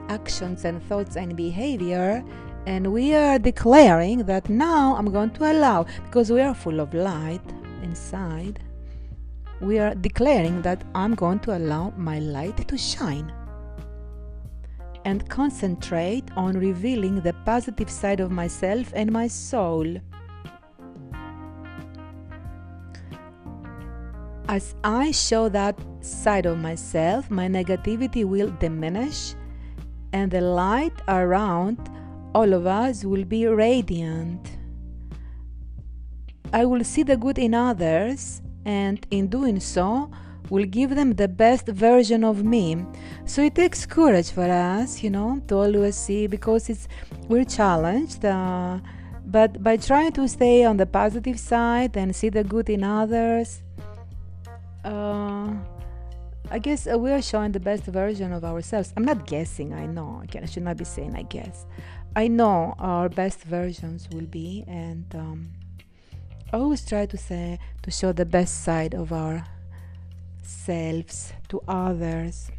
actions 0.09 0.65
and 0.65 0.83
thoughts 0.83 1.15
and 1.15 1.37
behavior, 1.37 2.23
and 2.69 2.93
we 2.93 3.15
are 3.15 3.39
declaring 3.39 4.19
that 4.25 4.47
now 4.47 4.95
I'm 4.95 5.11
going 5.11 5.31
to 5.31 5.51
allow, 5.51 5.87
because 6.05 6.31
we 6.31 6.39
are 6.41 6.53
full 6.53 6.79
of 6.79 6.93
light 6.93 7.41
inside, 7.81 8.59
we 9.59 9.79
are 9.79 9.95
declaring 9.95 10.61
that 10.61 10.83
I'm 10.93 11.15
going 11.15 11.39
to 11.39 11.57
allow 11.57 11.91
my 11.97 12.19
light 12.19 12.67
to 12.67 12.77
shine 12.77 13.33
and 15.03 15.27
concentrate 15.29 16.25
on 16.37 16.59
revealing 16.59 17.21
the 17.21 17.33
positive 17.43 17.89
side 17.89 18.19
of 18.19 18.29
myself 18.29 18.93
and 18.95 19.11
my 19.11 19.25
soul. 19.27 19.87
As 24.47 24.75
I 24.83 25.09
show 25.09 25.49
that 25.49 25.75
side 26.01 26.45
of 26.45 26.59
myself, 26.59 27.31
my 27.31 27.47
negativity 27.47 28.25
will 28.25 28.51
diminish 28.59 29.33
and 30.13 30.29
the 30.29 30.41
light 30.41 30.93
around 31.07 31.79
all 32.33 32.53
of 32.53 32.65
us 32.65 33.03
will 33.03 33.25
be 33.25 33.47
radiant. 33.47 34.51
I 36.51 36.65
will 36.65 36.83
see 36.83 37.03
the 37.03 37.17
good 37.17 37.37
in 37.37 37.53
others 37.53 38.41
and 38.65 39.05
in 39.11 39.27
doing 39.27 39.59
so 39.59 40.11
will 40.49 40.65
give 40.65 40.95
them 40.95 41.13
the 41.13 41.27
best 41.27 41.67
version 41.67 42.23
of 42.23 42.43
me. 42.43 42.85
So 43.25 43.41
it 43.43 43.55
takes 43.55 43.85
courage 43.85 44.31
for 44.31 44.49
us, 44.49 45.03
you 45.03 45.09
know, 45.09 45.41
to 45.47 45.55
always 45.55 45.95
see 45.95 46.27
because 46.27 46.69
it's 46.69 46.87
we're 47.27 47.45
challenged. 47.45 48.25
Uh, 48.25 48.79
but 49.25 49.61
by 49.63 49.77
trying 49.77 50.11
to 50.13 50.27
stay 50.27 50.63
on 50.63 50.77
the 50.77 50.87
positive 50.87 51.39
side 51.39 51.95
and 51.95 52.15
see 52.15 52.29
the 52.29 52.43
good 52.43 52.69
in 52.69 52.83
others, 52.83 53.61
uh, 54.83 55.53
I 56.51 56.57
guess 56.57 56.87
uh, 56.87 56.97
we 56.97 57.11
are 57.11 57.21
showing 57.21 57.51
the 57.51 57.59
best 57.59 57.83
version 57.83 58.33
of 58.33 58.43
ourselves. 58.43 58.91
I'm 58.97 59.05
not 59.05 59.27
guessing, 59.27 59.71
I 59.73 59.85
know. 59.85 60.23
I 60.33 60.45
should 60.45 60.63
not 60.63 60.77
be 60.77 60.85
saying 60.85 61.15
I 61.15 61.23
guess. 61.23 61.67
I 62.15 62.27
know 62.27 62.75
our 62.79 63.07
best 63.09 63.43
versions 63.43 64.09
will 64.11 64.25
be, 64.25 64.63
and 64.67 65.05
um, 65.13 65.49
I 66.51 66.57
always 66.57 66.85
try 66.85 67.05
to 67.05 67.17
say 67.17 67.59
to 67.83 67.91
show 67.91 68.11
the 68.11 68.25
best 68.25 68.63
side 68.63 68.93
of 68.93 69.13
our 69.13 69.45
selves 70.41 71.33
to 71.49 71.61
others. 71.67 72.51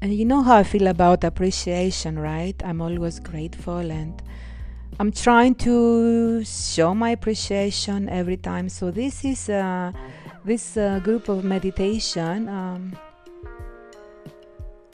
And 0.00 0.14
you 0.14 0.24
know 0.24 0.42
how 0.42 0.56
I 0.56 0.62
feel 0.62 0.86
about 0.86 1.24
appreciation, 1.24 2.18
right? 2.18 2.60
I'm 2.64 2.80
always 2.80 3.20
grateful 3.20 3.90
and 3.90 4.22
I'm 4.98 5.12
trying 5.12 5.56
to 5.56 6.44
show 6.44 6.94
my 6.94 7.10
appreciation 7.10 8.08
every 8.08 8.36
time. 8.36 8.68
So 8.68 8.90
this 8.90 9.24
is 9.24 9.48
uh, 9.48 9.92
this 10.44 10.76
uh, 10.76 11.00
group 11.00 11.28
of 11.28 11.44
meditation. 11.44 12.48
Um, 12.48 12.96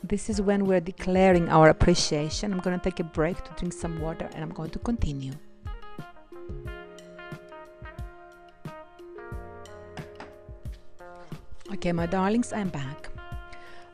this 0.08 0.30
is 0.30 0.40
when 0.40 0.64
we're 0.64 0.80
declaring 0.80 1.48
our 1.48 1.68
appreciation. 1.68 2.52
I'm 2.52 2.60
going 2.60 2.78
to 2.78 2.82
take 2.82 3.00
a 3.00 3.04
break 3.04 3.42
to 3.44 3.50
drink 3.56 3.72
some 3.72 4.00
water 4.00 4.28
and 4.34 4.42
I'm 4.42 4.50
going 4.50 4.70
to 4.70 4.78
continue. 4.78 5.32
Okay, 11.72 11.92
my 11.92 12.06
darlings, 12.06 12.52
I'm 12.52 12.68
back. 12.68 13.08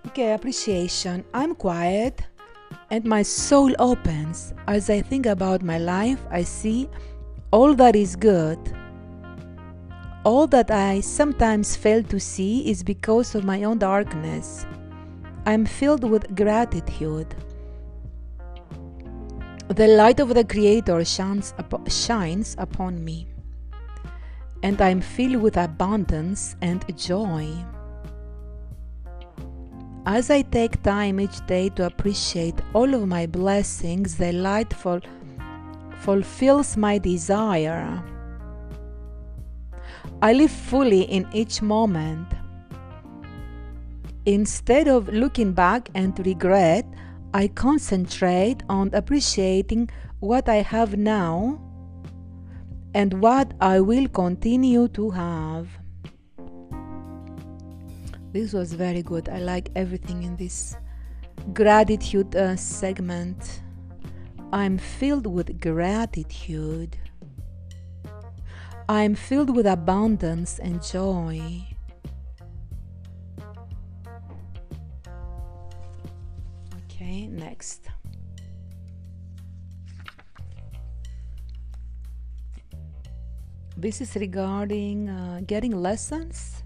Okay, 0.09 0.33
appreciation. 0.33 1.25
I'm 1.33 1.55
quiet 1.55 2.21
and 2.91 3.05
my 3.05 3.23
soul 3.23 3.75
opens. 3.79 4.53
As 4.67 4.91
I 4.91 5.01
think 5.01 5.27
about 5.27 5.63
my 5.63 5.79
life, 5.79 6.21
I 6.31 6.43
see 6.43 6.89
all 7.51 7.75
that 7.75 7.97
is 7.97 8.17
good. 8.17 8.59
All 10.25 10.47
that 10.49 10.71
I 10.71 11.01
sometimes 11.01 11.75
fail 11.75 12.03
to 12.05 12.21
see 12.21 12.69
is 12.71 12.83
because 12.83 13.35
of 13.35 13.45
my 13.45 13.65
own 13.65 13.79
darkness. 13.79 14.67
I'm 15.45 15.67
filled 15.67 16.05
with 16.09 16.37
gratitude. 16.37 17.35
The 19.69 19.89
light 19.89 20.21
of 20.21 20.35
the 20.35 20.45
Creator 20.45 21.05
shines, 21.05 21.53
up- 21.59 21.91
shines 21.91 22.55
upon 22.59 23.05
me, 23.05 23.27
and 24.63 24.81
I'm 24.81 25.01
filled 25.01 25.43
with 25.43 25.57
abundance 25.57 26.55
and 26.61 26.85
joy. 26.97 27.49
As 30.07 30.31
I 30.31 30.43
take 30.43 30.83
time 30.83 31.19
each 31.19 31.45
day 31.47 31.71
to 31.71 31.87
appreciate 31.87 32.61
all 32.73 32.95
of 32.95 33.09
my 33.09 33.27
blessings, 33.27 34.17
the 34.17 34.33
light 34.33 34.73
ful- 34.73 35.01
fulfills 35.99 36.77
my 36.77 36.99
desire. 36.99 38.03
I 40.21 40.35
live 40.35 40.53
fully 40.53 41.03
in 41.03 41.27
each 41.33 41.63
moment. 41.63 42.29
Instead 44.27 44.87
of 44.87 45.09
looking 45.09 45.53
back 45.53 45.89
and 45.95 46.17
regret, 46.25 46.87
I 47.35 47.49
concentrate 47.49 48.63
on 48.69 48.91
appreciating 48.93 49.91
what 50.21 50.49
I 50.49 50.57
have 50.57 50.97
now 50.97 51.61
and 52.95 53.21
what 53.21 53.53
I 53.61 53.81
will 53.81 54.07
continue 54.07 54.87
to 54.89 55.11
have. 55.11 55.69
This 58.33 58.53
was 58.53 58.73
very 58.75 59.03
good. 59.03 59.29
I 59.29 59.39
like 59.39 59.71
everything 59.75 60.23
in 60.23 60.37
this 60.37 60.77
gratitude 61.53 62.37
uh, 62.37 62.55
segment. 62.57 63.63
I'm 64.53 64.79
filled 64.79 65.27
with 65.27 65.61
gratitude. 65.61 66.97
I'm 68.89 69.15
filled 69.15 69.55
with 69.57 69.67
abundance 69.67 70.59
and 70.59 70.83
joy. 70.83 71.72
Okay, 77.13 77.27
next. 77.27 77.91
This 83.77 84.01
is 84.01 84.17
regarding 84.17 85.11
uh, 85.11 85.43
getting 85.47 85.73
lessons. 85.77 86.63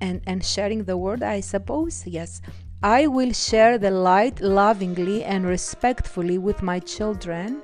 And, 0.00 0.20
and 0.28 0.44
sharing 0.44 0.84
the 0.84 0.96
word, 0.96 1.24
I 1.24 1.40
suppose, 1.40 2.06
yes. 2.06 2.40
I 2.84 3.08
will 3.08 3.32
share 3.32 3.78
the 3.78 3.90
light 3.90 4.40
lovingly 4.40 5.24
and 5.24 5.44
respectfully 5.44 6.38
with 6.38 6.62
my 6.62 6.78
children. 6.78 7.62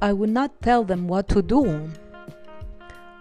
I 0.00 0.12
will 0.12 0.30
not 0.30 0.60
tell 0.60 0.82
them 0.82 1.06
what 1.06 1.28
to 1.28 1.40
do. 1.40 1.92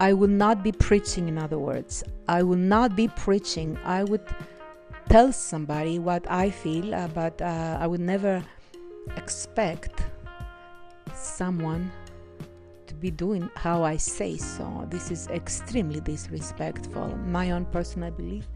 I 0.02 0.14
will 0.14 0.36
not 0.46 0.64
be 0.64 0.72
preaching, 0.72 1.28
in 1.28 1.38
other 1.38 1.60
words. 1.60 2.04
I 2.28 2.42
will 2.42 2.58
not 2.58 2.96
be 2.96 3.08
preaching. 3.08 3.78
I 3.86 4.04
would 4.04 4.26
tell 5.10 5.32
somebody 5.32 6.00
what 6.00 6.26
I 6.28 6.50
feel, 6.50 6.96
uh, 6.96 7.08
but 7.10 7.40
uh, 7.40 7.78
I 7.80 7.86
would 7.86 8.00
never 8.00 8.44
expect 9.16 10.02
someone 11.14 11.92
to 12.88 12.96
be 12.96 13.12
doing 13.12 13.48
how 13.54 13.84
I 13.84 13.98
say 13.98 14.38
so. 14.38 14.88
This 14.90 15.12
is 15.12 15.28
extremely 15.28 16.02
disrespectful. 16.02 17.16
My 17.28 17.52
own 17.52 17.66
personal 17.66 18.10
belief 18.10 18.48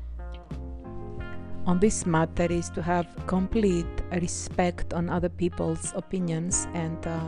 on 1.68 1.80
this 1.80 2.08
matter 2.08 2.48
is 2.52 2.72
to 2.72 2.82
have 2.82 3.06
complete 3.28 3.86
respect 4.14 4.96
on 4.96 5.12
other 5.12 5.30
people's 5.30 5.94
opinions 5.96 6.68
and 6.74 7.06
uh, 7.06 7.20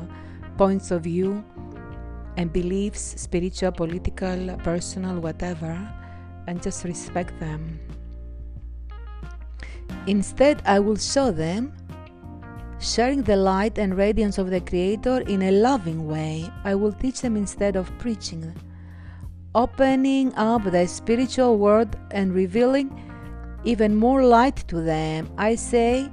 points 0.57 0.89
of 0.89 1.03
view 1.03 1.43
and 2.37 2.53
beliefs, 2.53 3.15
spiritual, 3.17 3.71
political, 3.71 4.55
personal, 4.63 5.19
whatever, 5.19 5.75
and 6.47 6.61
just 6.61 6.83
respect 6.85 7.37
them. 7.39 7.79
Instead, 10.05 10.61
I 10.65 10.79
will 10.79 10.95
show 10.95 11.31
them 11.31 11.73
sharing 12.79 13.23
the 13.23 13.35
light 13.35 13.77
and 13.77 13.97
radiance 13.97 14.37
of 14.37 14.49
the 14.49 14.61
Creator 14.61 15.21
in 15.21 15.41
a 15.41 15.51
loving 15.51 16.07
way. 16.07 16.49
I 16.63 16.75
will 16.75 16.93
teach 16.93 17.21
them 17.21 17.35
instead 17.35 17.75
of 17.75 17.91
preaching, 17.97 18.53
opening 19.55 20.33
up 20.35 20.63
the 20.63 20.85
spiritual 20.87 21.57
world 21.57 21.97
and 22.11 22.33
revealing 22.33 23.03
even 23.63 23.95
more 23.95 24.23
light 24.23 24.63
to 24.67 24.81
them. 24.81 25.29
I 25.37 25.55
say 25.55 26.09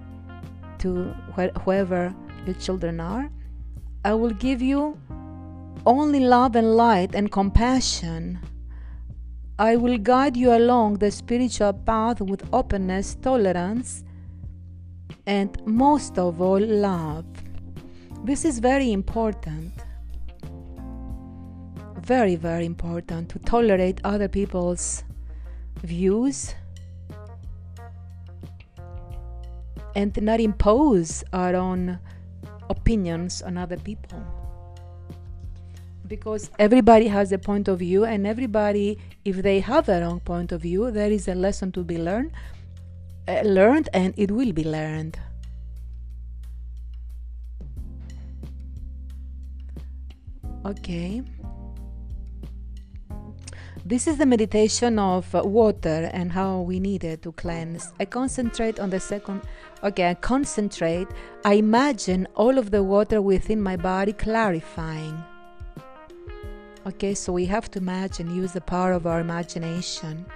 to 0.79 1.13
wh- 1.37 1.55
whoever 1.63 2.15
your 2.47 2.55
children 2.55 2.99
are, 2.99 3.31
I 4.05 4.15
will 4.15 4.33
give 4.33 4.61
you 4.61 4.99
only 5.87 6.21
love 6.21 6.57
and 6.57 6.77
light 6.77 7.15
and 7.15 7.31
compassion. 7.31 8.41
I 9.59 9.77
will 9.77 9.99
guide 9.99 10.37
you 10.37 10.57
along 10.57 10.95
the 10.95 11.11
spiritual 11.11 11.73
path 11.73 12.21
with 12.21 12.43
openness, 12.53 13.17
tolerance, 13.17 14.03
and 15.27 15.61
most 15.67 16.19
of 16.19 16.41
all, 16.41 16.61
love. 16.61 17.27
This 18.25 18.45
is 18.45 18.59
very 18.59 18.93
important. 18.93 19.73
Very, 22.01 22.37
very 22.37 22.67
important 22.67 23.29
to 23.31 23.39
tolerate 23.41 24.01
other 24.05 24.29
people's 24.29 25.05
views 25.83 26.55
and 29.95 30.21
not 30.23 30.41
impose 30.41 31.23
our 31.33 31.55
own 31.55 31.99
opinions 32.69 33.43
on 33.43 33.57
other 33.57 33.77
people 33.77 34.44
because 36.07 36.51
everybody 36.59 37.09
has 37.09 37.33
a 37.33 37.39
point 37.39 37.69
of 37.69 37.79
view 37.79 38.05
and 38.05 38.27
everybody 38.27 38.99
if 39.25 39.37
they 39.37 39.61
have 39.61 39.87
their 39.87 40.03
wrong 40.03 40.21
point 40.21 40.53
of 40.53 40.61
view 40.61 40.91
there 40.91 41.11
is 41.11 41.29
a 41.29 41.35
lesson 41.35 41.73
to 41.73 41.83
be 41.83 41.99
learned 41.99 42.31
uh, 43.29 43.41
learned 43.43 43.89
and 43.95 44.13
it 44.17 44.31
will 44.31 44.53
be 44.53 44.65
learned 44.65 45.19
okay 50.67 51.23
this 53.87 54.07
is 54.07 54.17
the 54.17 54.25
meditation 54.25 54.99
of 54.99 55.35
water 55.35 56.09
and 56.15 56.33
how 56.33 56.63
we 56.63 56.81
need 56.81 57.05
it 57.05 57.21
to 57.21 57.33
cleanse. 57.33 57.93
I 58.01 58.07
concentrate 58.07 58.81
on 58.81 58.89
the 58.89 58.99
second. 58.99 59.43
Okay, 59.83 60.09
I 60.09 60.15
concentrate. 60.15 61.07
I 61.45 61.55
imagine 61.55 62.27
all 62.35 62.57
of 62.57 62.71
the 62.71 62.83
water 62.83 63.21
within 63.21 63.61
my 63.61 63.77
body 63.77 64.15
clarifying. 64.15 65.23
Okay, 66.87 67.15
so 67.15 67.33
we 67.33 67.47
have 67.47 67.71
to 67.71 67.79
imagine, 67.79 68.35
use 68.35 68.53
the 68.53 68.61
power 68.61 68.93
of 68.93 69.07
our 69.07 69.21
imagination 69.21 70.27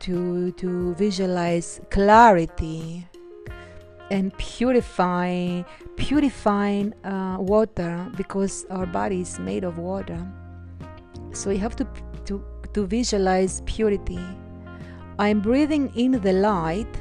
to 0.00 0.52
to 0.52 0.94
visualize 0.94 1.80
clarity 1.88 3.06
and 4.10 4.36
purify 4.36 5.62
purifying 5.96 6.92
uh, 7.04 7.38
water 7.40 8.06
because 8.18 8.66
our 8.68 8.84
body 8.84 9.22
is 9.22 9.38
made 9.38 9.64
of 9.64 9.78
water. 9.78 10.20
So 11.32 11.48
we 11.48 11.56
have 11.56 11.74
to 11.76 11.86
to 12.26 12.44
to 12.74 12.86
visualize 12.86 13.62
purity. 13.64 14.20
I'm 15.18 15.40
breathing 15.40 15.90
in 15.96 16.20
the 16.20 16.34
light, 16.34 16.94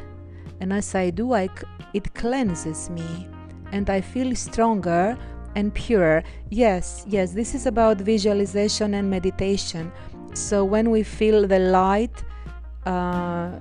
and 0.61 0.71
as 0.71 0.95
I 0.95 1.09
do, 1.09 1.33
I, 1.33 1.49
it 1.93 2.13
cleanses 2.15 2.89
me, 2.89 3.27
and 3.73 3.89
I 3.89 3.99
feel 3.99 4.33
stronger 4.33 5.17
and 5.55 5.73
pure. 5.73 6.23
Yes, 6.49 7.05
yes, 7.07 7.33
this 7.33 7.55
is 7.55 7.65
about 7.65 7.97
visualization 7.97 8.93
and 8.93 9.09
meditation. 9.09 9.91
So 10.33 10.63
when 10.63 10.91
we 10.91 11.03
feel 11.03 11.47
the 11.47 11.59
light 11.59 12.23
uh, 12.85 13.51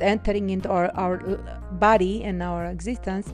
entering 0.00 0.50
into 0.50 0.68
our, 0.68 0.90
our 0.96 1.18
body 1.72 2.24
and 2.24 2.42
our 2.42 2.66
existence, 2.66 3.32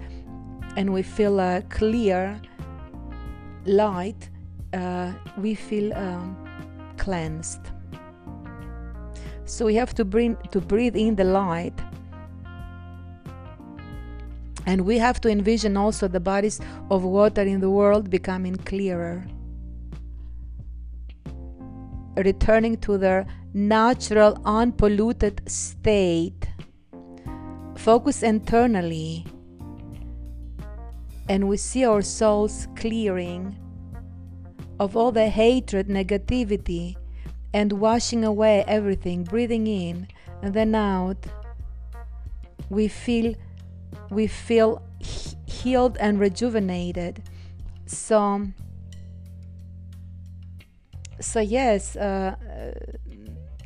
and 0.77 0.93
we 0.93 1.03
feel 1.03 1.41
a 1.41 1.63
clear 1.69 2.41
light, 3.67 4.29
uh, 4.73 5.13
we 5.37 5.55
feel 5.55 5.93
um, 5.95 6.37
cleansed. 6.97 7.61
So 9.45 9.67
we 9.67 9.75
have 9.75 9.95
to 9.95 10.05
bring 10.05 10.37
to 10.53 10.61
breathe 10.61 10.97
in 10.97 11.17
the 11.17 11.25
light 11.25 11.75
and 14.71 14.83
we 14.83 14.99
have 14.99 15.21
to 15.21 15.29
envision 15.29 15.77
also 15.77 16.07
the 16.07 16.21
bodies 16.21 16.61
of 16.93 17.03
water 17.03 17.43
in 17.43 17.59
the 17.59 17.69
world 17.69 18.09
becoming 18.09 18.55
clearer, 18.55 19.27
returning 22.17 22.77
to 22.77 22.97
their 22.97 23.27
natural, 23.53 24.41
unpolluted 24.45 25.43
state. 25.51 26.47
Focus 27.75 28.23
internally, 28.23 29.27
and 31.29 31.49
we 31.49 31.57
see 31.57 31.85
our 31.85 32.03
souls 32.03 32.69
clearing 32.77 33.59
of 34.79 34.97
all 34.97 35.11
the 35.11 35.29
hatred, 35.29 35.89
negativity, 35.89 36.95
and 37.53 37.73
washing 37.73 38.23
away 38.25 38.63
everything, 38.69 39.25
breathing 39.25 39.67
in 39.67 40.07
and 40.43 40.55
then 40.55 40.77
out. 40.77 41.27
We 42.69 42.87
feel 42.87 43.35
we 44.11 44.27
feel 44.27 44.83
healed 45.47 45.97
and 45.99 46.19
rejuvenated. 46.19 47.23
So, 47.87 48.47
so 51.21 51.41
yes, 51.41 51.97
uh, 51.97 52.35
uh, 52.41 52.73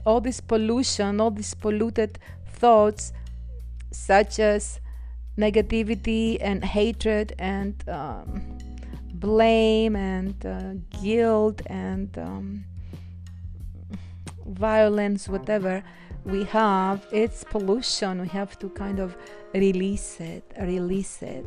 all 0.05 0.21
this 0.21 0.41
pollution, 0.41 1.21
all 1.21 1.31
these 1.31 1.55
polluted 1.55 2.19
thoughts, 2.47 3.13
such 3.91 4.39
as 4.39 4.81
negativity 5.37 6.39
and 6.41 6.65
hatred 6.65 7.35
and 7.39 7.83
um, 7.89 8.59
blame 9.15 9.97
and 9.97 10.47
uh, 10.47 10.75
guilt 11.03 11.63
and 11.67 12.17
um, 12.19 12.65
violence, 14.47 15.29
whatever 15.29 15.83
we 16.25 16.45
have, 16.45 17.07
it's 17.13 17.45
pollution. 17.45 18.21
We 18.21 18.29
have 18.29 18.59
to 18.59 18.69
kind 18.71 18.99
of 18.99 19.17
release 19.53 20.21
it, 20.21 20.45
release 20.61 21.23
it. 21.23 21.45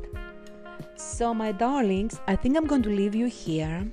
So, 0.95 1.33
my 1.33 1.51
darlings, 1.51 2.19
I 2.27 2.35
think 2.35 2.57
I'm 2.57 2.65
going 2.67 2.83
to 2.83 2.89
leave 2.89 3.15
you 3.15 3.27
here. 3.27 3.91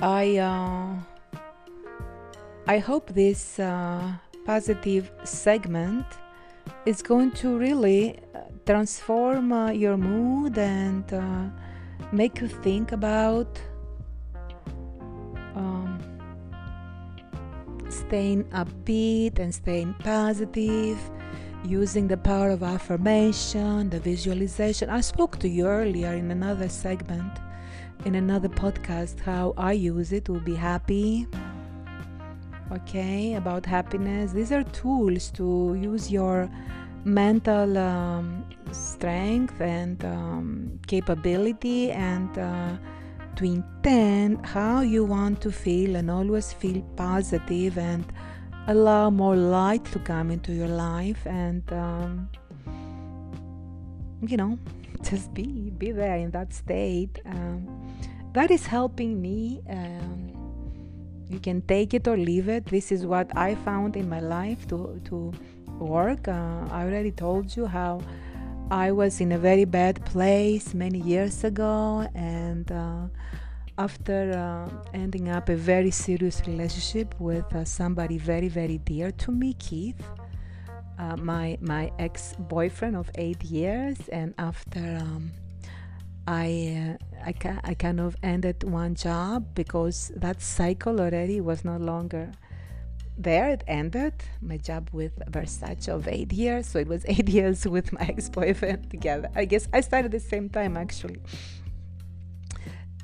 I 0.00 0.38
uh, 0.38 0.96
I 2.66 2.78
hope 2.78 3.12
this 3.12 3.58
uh, 3.58 4.12
positive 4.44 5.10
segment 5.24 6.06
is 6.86 7.02
going 7.02 7.32
to 7.32 7.56
really 7.58 8.18
uh, 8.34 8.40
transform 8.66 9.52
uh, 9.52 9.70
your 9.70 9.96
mood 9.96 10.58
and 10.58 11.12
uh, 11.12 11.44
make 12.12 12.40
you 12.40 12.48
think 12.48 12.92
about 12.92 13.60
staying 18.14 18.44
upbeat 18.62 19.40
and 19.40 19.52
staying 19.52 19.92
positive 19.94 20.96
using 21.64 22.06
the 22.06 22.16
power 22.16 22.50
of 22.50 22.62
affirmation, 22.62 23.90
the 23.90 23.98
visualization. 23.98 24.88
I 24.88 25.00
spoke 25.00 25.40
to 25.40 25.48
you 25.48 25.66
earlier 25.66 26.12
in 26.12 26.30
another 26.30 26.68
segment, 26.68 27.32
in 28.04 28.14
another 28.14 28.48
podcast, 28.48 29.18
how 29.18 29.52
I 29.56 29.72
use 29.72 30.12
it 30.12 30.26
to 30.26 30.38
be 30.38 30.54
happy. 30.54 31.26
Okay, 32.70 33.34
about 33.34 33.66
happiness. 33.66 34.30
These 34.30 34.52
are 34.52 34.62
tools 34.62 35.32
to 35.32 35.76
use 35.76 36.08
your 36.08 36.48
mental 37.04 37.76
um, 37.76 38.44
strength 38.70 39.60
and 39.60 40.04
um, 40.04 40.78
capability 40.86 41.90
and 41.90 42.38
uh, 42.38 42.76
to 43.36 43.44
intend 43.44 44.44
how 44.46 44.80
you 44.80 45.04
want 45.04 45.40
to 45.40 45.50
feel 45.50 45.96
and 45.96 46.10
always 46.10 46.52
feel 46.52 46.82
positive 46.96 47.78
and 47.78 48.04
allow 48.68 49.10
more 49.10 49.36
light 49.36 49.84
to 49.86 49.98
come 49.98 50.30
into 50.30 50.52
your 50.52 50.68
life 50.68 51.26
and 51.26 51.62
um, 51.72 52.28
you 54.26 54.36
know 54.36 54.58
just 55.02 55.34
be 55.34 55.70
be 55.78 55.92
there 55.92 56.16
in 56.16 56.30
that 56.30 56.52
state. 56.52 57.20
Um, 57.26 57.68
that 58.32 58.50
is 58.50 58.66
helping 58.66 59.20
me 59.20 59.60
um, 59.68 60.24
you 61.28 61.38
can 61.38 61.62
take 61.62 61.94
it 61.94 62.08
or 62.08 62.16
leave 62.16 62.48
it. 62.48 62.66
This 62.66 62.92
is 62.92 63.06
what 63.06 63.36
i 63.36 63.54
found 63.54 63.96
in 63.96 64.08
my 64.08 64.20
life 64.20 64.66
to 64.68 65.00
to 65.04 65.32
work. 65.78 66.28
Uh, 66.28 66.66
i 66.70 66.84
already 66.84 67.10
told 67.10 67.56
you 67.56 67.66
how 67.66 68.00
i 68.70 68.90
was 68.90 69.20
in 69.20 69.32
a 69.32 69.38
very 69.38 69.64
bad 69.64 70.04
place 70.04 70.74
many 70.74 70.98
years 70.98 71.44
ago 71.44 72.06
and 72.14 72.70
uh, 72.72 73.06
after 73.78 74.32
uh, 74.32 74.68
ending 74.94 75.28
up 75.28 75.48
a 75.48 75.56
very 75.56 75.90
serious 75.90 76.40
relationship 76.46 77.14
with 77.18 77.44
uh, 77.54 77.64
somebody 77.64 78.18
very 78.18 78.48
very 78.48 78.78
dear 78.78 79.10
to 79.10 79.30
me 79.30 79.54
keith 79.54 80.02
uh, 80.98 81.16
my 81.16 81.58
my 81.60 81.90
ex-boyfriend 81.98 82.96
of 82.96 83.10
eight 83.16 83.42
years 83.42 83.98
and 84.08 84.32
after 84.38 84.98
um, 85.00 85.30
I, 86.26 86.96
uh, 86.98 87.22
I, 87.26 87.32
ca- 87.32 87.60
I 87.64 87.74
kind 87.74 88.00
of 88.00 88.16
ended 88.22 88.64
one 88.64 88.94
job 88.94 89.54
because 89.54 90.10
that 90.16 90.40
cycle 90.40 90.98
already 91.00 91.40
was 91.42 91.66
no 91.66 91.76
longer 91.76 92.30
there 93.16 93.50
it 93.50 93.64
ended. 93.66 94.14
My 94.40 94.56
job 94.56 94.90
with 94.92 95.18
versace 95.30 95.88
of 95.88 96.08
eight 96.08 96.32
years 96.32 96.66
so 96.66 96.78
it 96.78 96.88
was 96.88 97.04
eight 97.08 97.28
years 97.28 97.66
with 97.66 97.92
my 97.92 98.02
ex-boyfriend 98.02 98.90
together. 98.90 99.28
I 99.34 99.44
guess 99.44 99.68
i 99.72 99.80
started 99.80 100.06
at 100.06 100.10
the 100.12 100.20
same 100.20 100.48
time 100.48 100.76
actually 100.76 101.20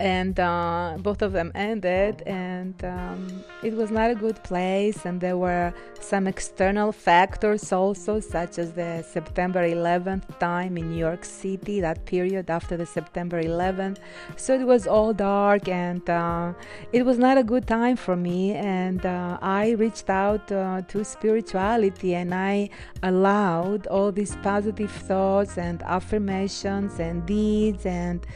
and 0.01 0.41
uh, 0.41 0.97
both 0.99 1.21
of 1.21 1.33
them 1.33 1.53
ended 1.55 2.23
and 2.23 2.83
um, 2.85 3.45
it 3.63 3.75
was 3.75 3.91
not 3.91 4.11
a 4.11 4.15
good 4.15 4.43
place 4.43 5.05
and 5.05 5.21
there 5.21 5.37
were 5.37 5.75
some 6.01 6.27
external 6.27 6.91
factors 6.91 7.71
also 7.71 8.19
such 8.19 8.59
as 8.59 8.73
the 8.73 9.03
september 9.03 9.63
11th 9.63 10.39
time 10.39 10.79
in 10.79 10.91
new 10.91 10.97
york 10.97 11.23
city 11.23 11.83
that 11.83 12.07
period 12.07 12.49
after 12.49 12.79
the 12.79 12.87
september 12.87 13.43
11th 13.43 13.99
so 14.37 14.55
it 14.55 14.65
was 14.65 14.87
all 14.87 15.13
dark 15.13 15.69
and 15.69 16.09
uh, 16.09 16.51
it 16.93 17.05
was 17.05 17.19
not 17.19 17.37
a 17.37 17.45
good 17.45 17.67
time 17.67 17.95
for 17.95 18.17
me 18.17 18.55
and 18.55 19.05
uh, 19.05 19.37
i 19.43 19.73
reached 19.73 20.09
out 20.09 20.51
uh, 20.51 20.81
to 20.89 21.05
spirituality 21.05 22.15
and 22.15 22.35
i 22.35 22.67
allowed 23.03 23.87
all 23.89 24.11
these 24.11 24.35
positive 24.37 24.91
thoughts 24.91 25.59
and 25.59 25.83
affirmations 25.83 26.99
and 26.99 27.27
deeds 27.27 27.85
and 27.85 28.27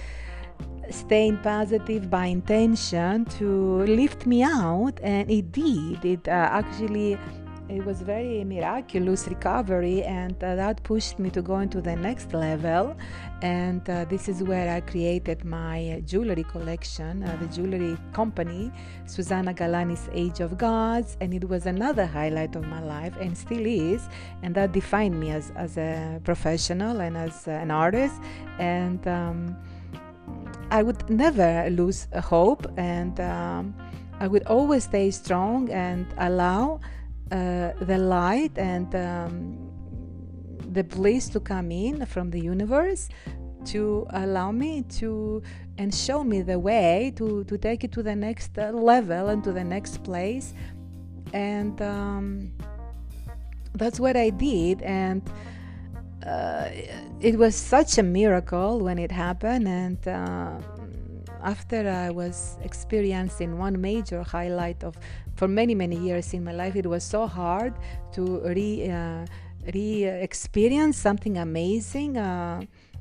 staying 0.90 1.38
positive 1.38 2.10
by 2.10 2.26
intention 2.26 3.24
to 3.38 3.84
lift 3.84 4.26
me 4.26 4.42
out 4.42 4.98
and 5.02 5.30
it 5.30 5.52
did. 5.52 6.04
It 6.04 6.28
uh, 6.28 6.48
actually 6.50 7.18
it 7.68 7.82
was 7.84 8.02
very 8.02 8.44
miraculous 8.44 9.26
recovery 9.26 10.02
and 10.02 10.36
uh, 10.44 10.54
that 10.54 10.82
pushed 10.82 11.18
me 11.18 11.30
to 11.30 11.40
go 11.40 11.60
into 11.60 11.80
the 11.80 11.96
next 11.96 12.34
level. 12.34 12.94
And 13.40 13.88
uh, 13.88 14.04
this 14.04 14.28
is 14.28 14.42
where 14.42 14.70
i 14.70 14.80
created 14.80 15.44
my 15.44 16.02
jewelry 16.06 16.44
collection 16.44 17.22
uh, 17.22 17.36
the 17.40 17.46
jewelry 17.46 17.96
company 18.12 18.72
susanna 19.06 19.52
galanis 19.52 20.08
age 20.12 20.40
of 20.40 20.56
gods 20.56 21.18
and 21.20 21.34
it 21.34 21.46
was 21.46 21.66
another 21.66 22.06
highlight 22.06 22.56
of 22.56 22.64
my 22.66 22.82
life 22.82 23.14
and 23.20 23.36
still 23.36 23.66
is 23.66 24.08
and 24.42 24.54
that 24.54 24.72
defined 24.72 25.18
me 25.18 25.30
as, 25.30 25.52
as 25.56 25.76
a 25.76 26.20
professional 26.24 27.00
and 27.00 27.16
as 27.16 27.46
an 27.48 27.70
artist. 27.70 28.14
And 28.58 29.06
um, 29.08 29.56
I 30.70 30.82
would 30.82 31.08
never 31.10 31.68
lose 31.70 32.08
hope 32.22 32.66
and 32.76 33.18
um, 33.20 33.74
I 34.20 34.26
would 34.26 34.44
always 34.46 34.84
stay 34.84 35.10
strong 35.10 35.70
and 35.70 36.06
allow 36.18 36.80
uh, 37.30 37.72
the 37.80 37.98
light 37.98 38.56
and 38.58 38.94
um, 38.94 39.70
the 40.72 40.84
bliss 40.84 41.28
to 41.30 41.40
come 41.40 41.70
in 41.70 42.06
from 42.06 42.30
the 42.30 42.40
universe 42.40 43.08
to 43.66 44.06
allow 44.10 44.52
me 44.52 44.82
to 44.82 45.42
and 45.78 45.92
show 45.94 46.22
me 46.22 46.42
the 46.42 46.58
way 46.58 47.12
to, 47.16 47.44
to 47.44 47.58
take 47.58 47.82
it 47.82 47.92
to 47.92 48.02
the 48.02 48.14
next 48.14 48.56
level 48.56 49.28
and 49.28 49.42
to 49.42 49.52
the 49.52 49.64
next 49.64 50.04
place. 50.04 50.54
And 51.32 51.80
um, 51.82 52.52
that's 53.74 53.98
what 53.98 54.16
I 54.16 54.30
did 54.30 54.82
and 54.82 55.22
uh, 56.26 56.68
it 57.20 57.38
was 57.38 57.54
such 57.54 57.98
a 57.98 58.02
miracle 58.02 58.80
when 58.80 58.98
it 58.98 59.10
happened 59.10 59.68
and 59.68 60.08
uh, 60.08 60.58
after 61.42 61.88
i 61.88 62.10
was 62.10 62.56
experiencing 62.62 63.58
one 63.58 63.80
major 63.80 64.22
highlight 64.22 64.82
of 64.82 64.96
for 65.36 65.48
many 65.48 65.74
many 65.74 65.96
years 65.96 66.32
in 66.32 66.42
my 66.42 66.52
life 66.52 66.76
it 66.76 66.86
was 66.86 67.04
so 67.04 67.26
hard 67.26 67.74
to 68.12 68.40
re 68.44 68.90
uh, 68.90 69.26
re 69.74 70.04
experience 70.04 70.96
something 70.96 71.38
amazing 71.38 72.16
uh, 72.16 72.60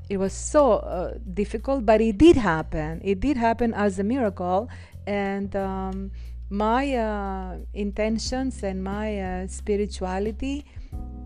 it 0.09 0.17
was 0.17 0.33
so 0.33 0.73
uh, 0.73 1.13
difficult, 1.33 1.86
but 1.86 2.01
it 2.01 2.17
did 2.17 2.36
happen. 2.36 3.01
It 3.03 3.19
did 3.19 3.38
happen 3.38 3.73
as 3.73 3.99
a 3.99 4.03
miracle, 4.03 4.69
and 5.07 5.55
um, 5.55 6.12
my 6.49 6.95
uh, 6.95 7.57
intentions 7.73 8.63
and 8.63 8.83
my 8.83 9.45
spirituality 9.47 10.65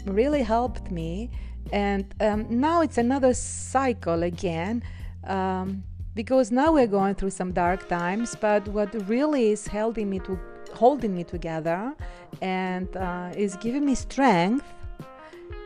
really 0.06 0.44
helped 0.44 0.92
me. 0.92 1.32
And 1.72 2.14
um, 2.20 2.48
now 2.50 2.82
it's 2.82 2.98
another 2.98 3.34
cycle 3.34 4.24
again. 4.24 4.84
Um, 5.24 5.84
because 6.18 6.52
now 6.52 6.72
we're 6.74 6.88
going 6.88 7.14
through 7.14 7.30
some 7.30 7.52
dark 7.52 7.88
times 7.88 8.36
but 8.42 8.68
what 8.70 8.90
really 9.08 9.52
is 9.52 9.68
holding 9.68 10.10
me 10.10 10.18
to 10.18 10.38
holding 10.74 11.14
me 11.16 11.24
together 11.24 11.94
and 12.42 12.90
uh, 12.98 13.32
is 13.36 13.56
giving 13.58 13.86
me 13.86 13.94
strength 13.94 14.66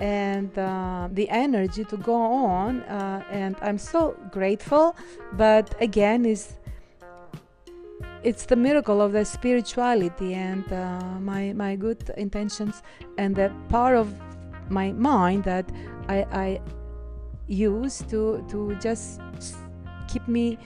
and 0.02 0.52
uh, 0.60 1.08
the 1.14 1.30
energy 1.30 1.86
to 1.86 1.96
go 1.96 2.16
on 2.16 2.82
uh, 2.82 3.24
and 3.32 3.56
i'm 3.62 3.78
so 3.78 4.16
grateful 4.30 4.96
but 5.34 5.74
again 5.82 6.26
is 6.26 6.58
it's 8.24 8.46
the 8.46 8.56
miracle 8.56 9.02
of 9.02 9.14
the 9.14 9.24
spirituality 9.24 10.34
and 10.34 10.66
uh, 10.74 11.00
my 11.20 11.54
my 11.54 11.76
good 11.76 12.02
intentions 12.18 12.84
and 13.18 13.36
the 13.36 13.50
power 13.70 13.96
of 13.96 14.14
my 14.72 14.92
mind 14.94 15.44
that 15.44 15.70
I, 16.08 16.26
I 16.32 16.62
use 17.48 18.04
to 18.10 18.46
to 18.50 18.76
just 18.80 19.20
keep 20.08 20.28
me 20.28 20.58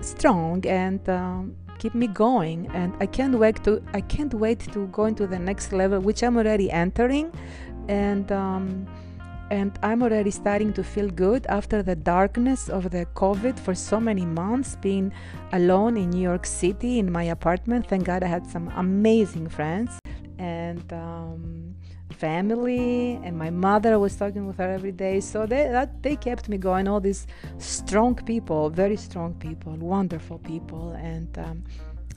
strong 0.00 0.64
and 0.66 1.08
um, 1.08 1.56
keep 1.78 1.94
me 1.94 2.06
going. 2.06 2.68
And 2.74 2.94
i 3.00 3.06
can't 3.06 3.38
wait 3.38 3.62
to 3.64 3.82
i 3.94 4.00
can't 4.00 4.34
wait 4.34 4.60
to 4.72 4.86
go 4.88 5.04
into 5.06 5.26
the 5.26 5.38
next 5.38 5.72
level 5.72 6.00
which 6.00 6.22
i'm 6.22 6.36
already 6.36 6.70
entering. 6.70 7.32
And 7.88 8.30
um, 8.32 8.86
and 9.50 9.78
i'm 9.82 10.02
already 10.02 10.30
starting 10.30 10.72
to 10.74 10.84
feel 10.84 11.08
good 11.08 11.46
after 11.46 11.82
the 11.82 11.96
darkness 11.96 12.68
of 12.68 12.90
the 12.90 13.06
covid 13.14 13.58
for 13.58 13.74
so 13.74 13.98
many 13.98 14.26
months 14.26 14.76
being 14.76 15.10
alone 15.52 15.96
in 15.96 16.10
new 16.10 16.20
york 16.20 16.44
city 16.44 16.98
in 16.98 17.10
my 17.10 17.24
apartment. 17.24 17.86
Thank 17.86 18.04
god 18.04 18.22
i 18.22 18.26
had 18.26 18.46
some 18.46 18.68
amazing 18.76 19.48
friends. 19.48 19.98
And 20.38 20.92
um, 20.92 21.67
family 22.18 23.20
and 23.24 23.36
my 23.36 23.50
mother 23.50 23.98
was 23.98 24.16
talking 24.16 24.46
with 24.46 24.58
her 24.58 24.70
every 24.78 24.92
day. 24.92 25.20
So 25.20 25.46
they 25.46 25.68
that 25.68 26.02
they 26.02 26.16
kept 26.16 26.48
me 26.48 26.58
going 26.58 26.88
all 26.88 27.00
these 27.00 27.26
strong 27.58 28.14
people 28.14 28.70
very 28.70 28.96
strong 28.96 29.34
people 29.34 29.72
wonderful 29.76 30.38
people 30.38 30.92
and 30.92 31.30
um, 31.38 31.64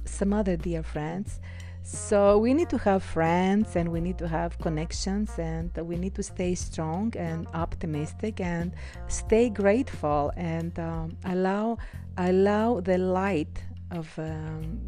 some 0.06 0.34
other 0.34 0.56
dear 0.58 0.84
friends. 0.84 1.40
So 1.84 2.38
we 2.38 2.54
need 2.54 2.70
to 2.70 2.78
have 2.78 3.02
friends 3.04 3.76
and 3.76 3.90
we 3.90 4.02
need 4.02 4.18
to 4.20 4.28
have 4.28 4.58
connections 4.60 5.32
and 5.40 5.76
we 5.78 5.96
need 5.98 6.16
to 6.16 6.24
stay 6.24 6.54
strong 6.56 7.12
and 7.18 7.48
optimistic 7.54 8.40
and 8.40 8.74
stay 9.08 9.50
grateful 9.50 10.32
and 10.38 10.78
um, 10.80 11.18
allow 11.26 11.78
allow 12.18 12.82
the 12.82 12.98
light 12.98 13.64
of 13.90 14.08
um, 14.20 14.80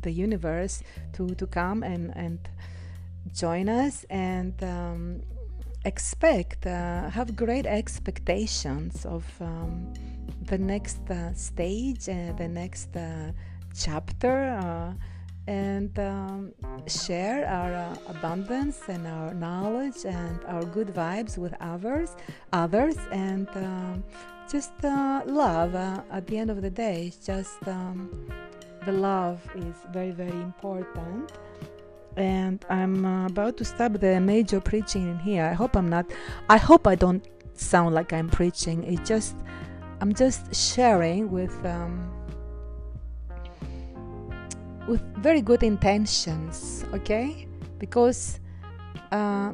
the 0.00 0.10
universe 0.10 0.82
to, 1.12 1.34
to 1.34 1.46
come 1.46 1.82
and, 1.82 2.16
and 2.16 2.38
join 3.32 3.68
us 3.68 4.04
and 4.10 4.54
um, 4.62 5.22
expect 5.86 6.66
uh, 6.66 7.08
have 7.10 7.36
great 7.36 7.64
expectations 7.64 9.06
of 9.06 9.24
um, 9.40 9.92
the 10.42 10.58
next 10.58 11.08
uh, 11.10 11.32
stage 11.34 12.08
uh, 12.08 12.32
the 12.36 12.48
next 12.48 12.94
uh, 12.96 13.30
chapter 13.74 14.36
uh, 14.60 14.92
and 15.46 15.96
um, 16.00 16.52
share 16.88 17.46
our 17.46 17.72
uh, 17.72 17.96
abundance 18.08 18.80
and 18.88 19.06
our 19.06 19.32
knowledge 19.32 20.04
and 20.04 20.44
our 20.46 20.64
good 20.64 20.88
vibes 20.88 21.38
with 21.38 21.54
others 21.60 22.16
others 22.52 22.96
and 23.12 23.48
um, 23.54 24.02
just 24.50 24.72
love 24.82 25.74
at 25.74 26.26
the 26.26 26.36
end 26.36 26.50
of 26.50 26.62
the 26.62 26.70
day 26.70 27.12
just 27.24 27.66
um, 27.68 28.10
the 28.86 28.92
love 28.92 29.40
is 29.54 29.76
very 29.92 30.10
very 30.10 30.40
important 30.50 31.32
and 32.16 32.64
I'm 32.68 33.04
uh, 33.04 33.26
about 33.26 33.56
to 33.58 33.64
stop 33.64 33.92
the 33.94 34.20
major 34.20 34.60
preaching 34.60 35.08
in 35.10 35.18
here. 35.18 35.44
I 35.44 35.52
hope 35.52 35.76
I'm 35.76 35.88
not. 35.88 36.06
I 36.48 36.56
hope 36.56 36.86
I 36.86 36.94
don't 36.94 37.26
sound 37.54 37.94
like 37.94 38.12
I'm 38.12 38.28
preaching. 38.28 38.84
It 38.84 39.04
just 39.04 39.36
I'm 40.00 40.14
just 40.14 40.54
sharing 40.54 41.30
with 41.30 41.54
um, 41.64 42.10
with 44.88 45.02
very 45.16 45.40
good 45.40 45.62
intentions. 45.62 46.84
Okay, 46.94 47.46
because. 47.78 48.40
Uh, 49.12 49.52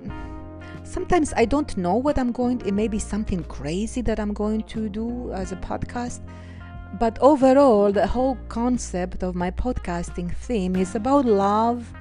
sometimes 0.82 1.32
I 1.36 1.44
don't 1.44 1.76
know 1.76 1.96
what 1.96 2.18
I'm 2.18 2.32
going. 2.32 2.58
To, 2.58 2.68
it 2.68 2.74
may 2.74 2.88
be 2.88 2.98
something 2.98 3.44
crazy 3.44 4.00
that 4.02 4.18
I'm 4.18 4.32
going 4.32 4.62
to 4.64 4.88
do 4.88 5.30
as 5.32 5.52
a 5.52 5.56
podcast, 5.56 6.20
but 6.98 7.18
overall, 7.20 7.92
the 7.92 8.06
whole 8.06 8.36
concept 8.48 9.22
of 9.22 9.34
my 9.34 9.50
podcasting 9.50 10.34
theme 10.34 10.74
is 10.74 10.94
about 10.94 11.26
love 11.26 11.92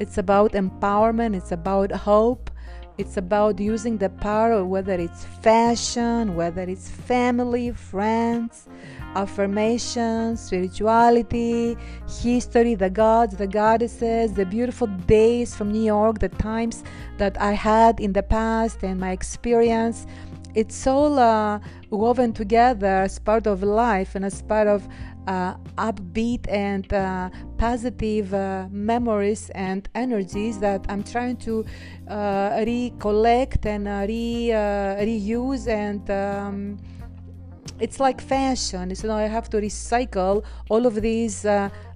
it's 0.00 0.18
about 0.18 0.52
empowerment, 0.52 1.36
it's 1.36 1.52
about 1.52 1.92
hope, 1.92 2.50
it's 2.98 3.16
about 3.16 3.60
using 3.60 3.98
the 3.98 4.08
power, 4.08 4.64
whether 4.64 4.94
it's 4.94 5.24
fashion, 5.24 6.34
whether 6.34 6.62
it's 6.62 6.88
family, 6.88 7.70
friends, 7.70 8.66
affirmations, 9.14 10.40
spirituality, 10.40 11.76
history, 12.22 12.74
the 12.74 12.90
gods, 12.90 13.36
the 13.36 13.46
goddesses, 13.46 14.32
the 14.32 14.46
beautiful 14.46 14.86
days 15.06 15.54
from 15.54 15.70
New 15.70 15.82
York, 15.82 16.18
the 16.18 16.28
times 16.28 16.82
that 17.18 17.40
I 17.40 17.52
had 17.52 18.00
in 18.00 18.12
the 18.12 18.22
past, 18.22 18.82
and 18.82 18.98
my 18.98 19.12
experience. 19.12 20.06
It's 20.54 20.86
all 20.86 21.18
uh, 21.18 21.60
woven 21.90 22.32
together 22.32 23.02
as 23.02 23.18
part 23.18 23.46
of 23.46 23.62
life 23.62 24.16
and 24.16 24.24
as 24.24 24.42
part 24.42 24.66
of 24.66 24.88
upbeat 25.26 26.48
and 26.48 26.92
uh, 26.92 27.30
positive 27.58 28.32
uh, 28.34 28.66
memories 28.70 29.50
and 29.54 29.88
energies 29.94 30.58
that 30.60 30.84
I'm 30.88 31.02
trying 31.02 31.36
to 31.38 31.64
uh, 32.08 32.64
recollect 32.66 33.66
and 33.66 33.86
uh, 33.88 34.04
re, 34.08 34.52
uh, 34.52 34.56
reuse 34.56 35.68
and 35.68 36.10
um, 36.10 36.78
it's 37.78 38.00
like 38.00 38.20
fashion. 38.20 38.94
So 38.94 39.12
I 39.12 39.22
have 39.22 39.48
to 39.50 39.58
recycle 39.58 40.44
all 40.68 40.86
of 40.86 40.94
these 40.96 41.46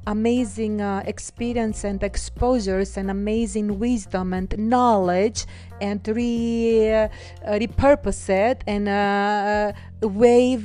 amazing 0.07 0.81
uh, 0.81 1.03
experience 1.07 1.85
and 1.85 2.03
exposures 2.03 2.97
and 2.97 3.11
amazing 3.11 3.79
wisdom 3.79 4.33
and 4.33 4.55
knowledge 4.59 5.47
and 5.81 6.07
re, 6.09 6.93
uh, 6.93 7.09
repurpose 7.47 8.29
it 8.29 8.63
and 8.67 8.89
uh, 8.89 9.73
wave 10.03 10.65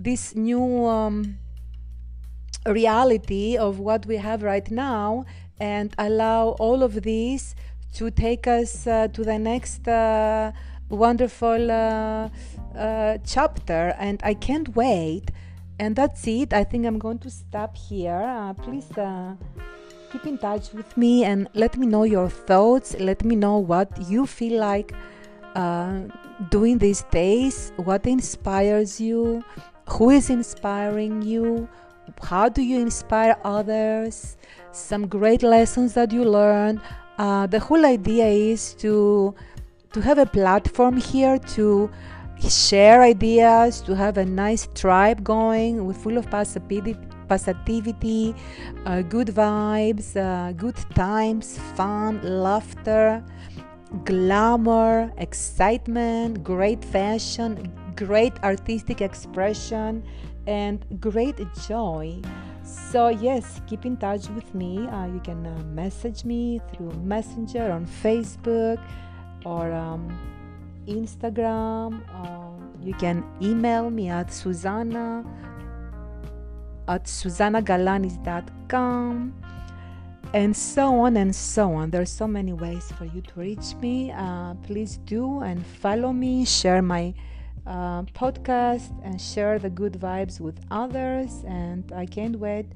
this 0.00 0.34
new 0.34 0.86
um, 0.86 1.38
reality 2.66 3.56
of 3.56 3.78
what 3.78 4.06
we 4.06 4.16
have 4.16 4.42
right 4.42 4.70
now 4.70 5.24
and 5.60 5.94
allow 5.98 6.50
all 6.60 6.82
of 6.82 7.02
these 7.02 7.54
to 7.94 8.10
take 8.10 8.46
us 8.46 8.86
uh, 8.86 9.08
to 9.08 9.24
the 9.24 9.38
next 9.38 9.88
uh, 9.88 10.52
wonderful 10.88 11.70
uh, 11.70 12.28
uh 12.76 13.18
chapter. 13.24 13.94
And 13.98 14.20
i 14.22 14.34
can't 14.34 14.74
wait. 14.76 15.30
And 15.80 15.94
that's 15.94 16.26
it. 16.26 16.52
I 16.52 16.64
think 16.64 16.86
i'm 16.86 16.98
going 16.98 17.18
to 17.20 17.30
stop 17.30 17.76
here. 17.76 18.22
Uh, 18.22 18.52
please 18.54 18.90
uh, 18.98 19.34
keep 20.12 20.26
in 20.26 20.38
touch 20.38 20.72
with 20.72 20.96
me 20.96 21.24
and 21.24 21.48
let 21.54 21.76
me 21.76 21.86
know 21.86 22.04
your 22.04 22.28
thoughts. 22.28 22.96
Let 22.98 23.24
me 23.24 23.36
know 23.36 23.58
what 23.58 23.90
you 24.08 24.26
feel 24.26 24.60
like 24.60 24.92
doing 26.50 26.78
these 26.78 27.02
days. 27.10 27.72
What 27.76 28.06
inspires 28.06 29.00
you? 29.00 29.42
Who 29.88 30.10
is 30.10 30.30
inspiring 30.30 31.22
you 31.22 31.68
how 32.22 32.48
do 32.48 32.62
you 32.62 32.78
inspire 32.80 33.36
others? 33.44 34.36
Some 34.72 35.06
great 35.06 35.42
lessons 35.42 35.94
that 35.94 36.12
you 36.12 36.24
learned 36.24 36.80
uh, 37.18 37.46
the 37.46 37.58
whole 37.58 37.84
idea 37.84 38.26
is 38.26 38.74
to 38.74 39.34
to 39.92 40.00
have 40.00 40.18
a 40.18 40.26
platform 40.26 40.96
here 40.96 41.38
to 41.38 41.90
share 42.48 43.02
ideas 43.02 43.80
to 43.80 43.96
have 43.96 44.16
a 44.16 44.24
nice 44.24 44.68
tribe 44.74 45.24
going 45.24 45.84
with 45.84 45.96
full 45.96 46.16
of 46.16 46.30
positivity 46.30 46.96
positivity 47.28 48.34
uh, 48.86 49.02
good 49.02 49.28
vibes 49.28 50.16
uh, 50.16 50.52
good 50.52 50.76
times 50.94 51.58
fun 51.74 52.20
laughter 52.22 53.24
glamour 54.04 55.12
excitement 55.18 56.44
great 56.44 56.84
fashion 56.84 57.72
great 57.96 58.32
artistic 58.44 59.00
expression 59.00 60.04
and 60.48 60.84
great 60.98 61.38
joy. 61.68 62.20
So, 62.64 63.08
yes, 63.08 63.60
keep 63.66 63.84
in 63.84 63.98
touch 63.98 64.30
with 64.30 64.54
me. 64.54 64.88
Uh, 64.88 65.06
you 65.06 65.20
can 65.20 65.46
uh, 65.46 65.62
message 65.64 66.24
me 66.24 66.62
through 66.72 66.92
Messenger 67.04 67.70
on 67.70 67.86
Facebook 67.86 68.80
or 69.44 69.70
um, 69.72 70.08
Instagram. 70.86 72.00
Uh, 72.08 72.48
you 72.82 72.94
can 72.94 73.22
email 73.42 73.90
me 73.90 74.08
at 74.08 74.32
Susanna 74.32 75.22
at 76.88 77.04
susannagalanis.com 77.04 79.34
and 80.32 80.56
so 80.56 81.00
on 81.00 81.18
and 81.18 81.34
so 81.34 81.74
on. 81.74 81.90
There 81.90 82.02
are 82.02 82.06
so 82.06 82.26
many 82.26 82.54
ways 82.54 82.90
for 82.96 83.04
you 83.04 83.20
to 83.20 83.32
reach 83.36 83.74
me. 83.80 84.10
Uh, 84.12 84.54
please 84.62 84.96
do 85.04 85.40
and 85.40 85.62
follow 85.64 86.12
me, 86.12 86.44
share 86.46 86.82
my 86.82 87.14
uh, 87.68 88.02
podcast 88.14 88.90
and 89.04 89.20
share 89.20 89.58
the 89.58 89.68
good 89.68 89.92
vibes 89.92 90.40
with 90.40 90.58
others. 90.70 91.44
And 91.46 91.92
I 91.92 92.06
can't 92.06 92.38
wait 92.38 92.66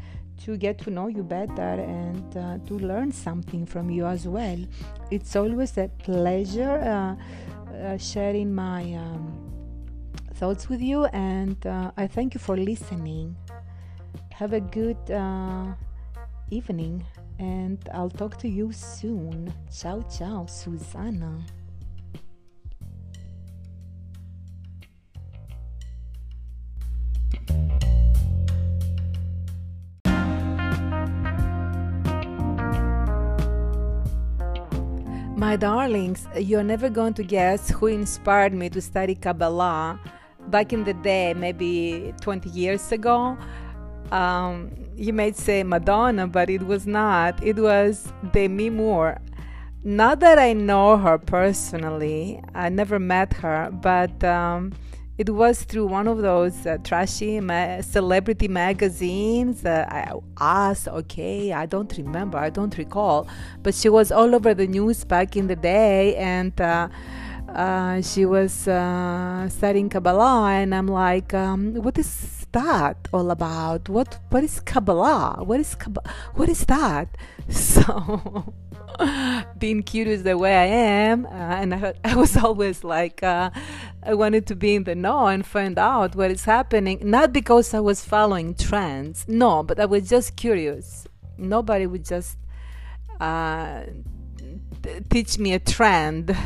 to 0.45 0.57
get 0.57 0.79
to 0.79 0.91
know 0.91 1.09
you 1.09 1.23
better 1.23 1.81
and 1.81 2.37
uh, 2.37 2.59
to 2.67 2.75
learn 2.79 3.11
something 3.11 3.65
from 3.65 3.91
you 3.91 4.07
as 4.07 4.29
well. 4.29 4.59
It's 5.11 5.35
always 5.35 5.77
a 5.79 5.89
pleasure 5.99 6.79
uh, 6.79 7.17
uh 7.75 7.97
sharing 7.97 8.55
my 8.55 8.83
um, 8.95 9.33
thoughts 10.35 10.69
with 10.69 10.81
you, 10.81 11.07
and 11.07 11.57
uh, 11.67 11.91
I 11.97 12.07
thank 12.07 12.35
you 12.35 12.41
for 12.41 12.57
listening. 12.57 13.37
Have 14.33 14.53
a 14.53 14.61
good 14.61 14.99
evening, 16.51 17.05
and 17.39 17.79
I'll 17.95 18.11
talk 18.11 18.39
to 18.39 18.49
you 18.49 18.73
soon. 18.73 19.53
Ciao, 19.71 20.03
ciao, 20.03 20.47
Susanna. 20.47 21.62
My 35.43 35.57
darlings, 35.57 36.27
you're 36.37 36.63
never 36.63 36.89
going 36.89 37.15
to 37.15 37.25
guess 37.25 37.69
who 37.69 37.89
inspired 37.89 38.55
me 38.55 38.71
to 38.71 38.81
study 38.81 39.15
Kabbalah 39.17 40.01
back 40.49 40.73
in 40.73 40.85
the 40.85 40.95
day, 40.95 41.35
maybe 41.35 42.15
20 42.21 42.49
years 42.51 42.93
ago. 42.93 43.37
Um, 44.13 44.71
you 44.95 45.13
may 45.13 45.33
say 45.33 45.63
Madonna, 45.63 46.29
but 46.29 46.49
it 46.49 46.63
was 46.63 46.87
not. 46.87 47.43
It 47.43 47.59
was 47.59 48.13
Demi 48.33 48.71
Moore. 48.71 49.21
Not 49.83 50.21
that 50.21 50.39
I 50.39 50.53
know 50.53 50.97
her 50.97 51.19
personally, 51.19 52.41
I 52.55 52.69
never 52.69 53.01
met 53.01 53.33
her, 53.35 53.69
but 53.73 54.23
um, 54.23 54.73
it 55.23 55.31
was 55.31 55.63
through 55.63 55.87
one 55.87 56.09
of 56.09 56.19
those 56.21 56.67
uh, 56.67 56.79
trashy 56.83 57.39
ma- 57.39 57.81
celebrity 57.81 58.49
magazines. 58.49 59.65
Uh, 59.65 59.87
I 59.89 60.03
asked, 60.41 60.89
okay, 60.89 61.53
I 61.53 61.65
don't 61.67 61.93
remember, 61.97 62.39
I 62.39 62.51
don't 62.51 62.77
recall, 62.77 63.29
but 63.63 63.73
she 63.73 63.89
was 63.89 64.11
all 64.11 64.35
over 64.35 64.53
the 64.53 64.67
news 64.67 65.05
back 65.05 65.37
in 65.37 65.47
the 65.47 65.55
day, 65.55 66.17
and 66.17 66.55
uh, 66.61 66.89
uh 67.63 68.03
she 68.11 68.23
was 68.27 68.67
uh, 68.67 69.49
studying 69.49 69.89
Kabbalah, 69.89 70.51
and 70.61 70.75
I'm 70.75 70.89
like, 70.89 71.33
um, 71.35 71.61
what 71.87 71.97
is 71.99 72.11
that 72.51 72.97
all 73.13 73.31
about? 73.31 73.89
What 73.89 74.19
what 74.31 74.43
is 74.43 74.59
Kabbalah? 74.59 75.45
What 75.49 75.61
is 75.61 75.77
Kabbalah? 75.77 76.11
What 76.39 76.49
is 76.49 76.63
that? 76.75 77.09
So 77.49 77.93
being 79.59 79.83
curious 79.83 80.23
the 80.23 80.37
way 80.37 80.57
I 80.57 80.65
am, 80.65 81.27
uh, 81.27 81.29
and 81.31 81.75
I, 81.75 81.95
I, 82.05 82.15
was 82.15 82.37
always 82.37 82.85
like, 82.85 83.23
uh, 83.23 83.51
I 84.03 84.15
wanted 84.15 84.47
to 84.49 84.57
be 84.57 84.75
in 84.75 84.85
the 84.85 84.95
know 84.95 85.27
and 85.27 85.45
find 85.47 85.79
out 85.79 86.15
what 86.15 86.31
is 86.31 86.45
happening. 86.45 87.01
Not 87.03 87.33
because 87.33 87.75
I 87.75 87.81
was 87.81 88.05
following 88.05 88.55
trends, 88.55 89.25
no, 89.29 89.63
but 89.63 89.79
I 89.81 89.87
was 89.87 90.09
just 90.09 90.37
curious. 90.37 91.07
Nobody 91.39 91.87
would 91.87 92.05
just 92.05 92.39
uh, 93.21 93.83
teach 95.11 95.39
me 95.39 95.55
a 95.55 95.59
trend. 95.59 96.37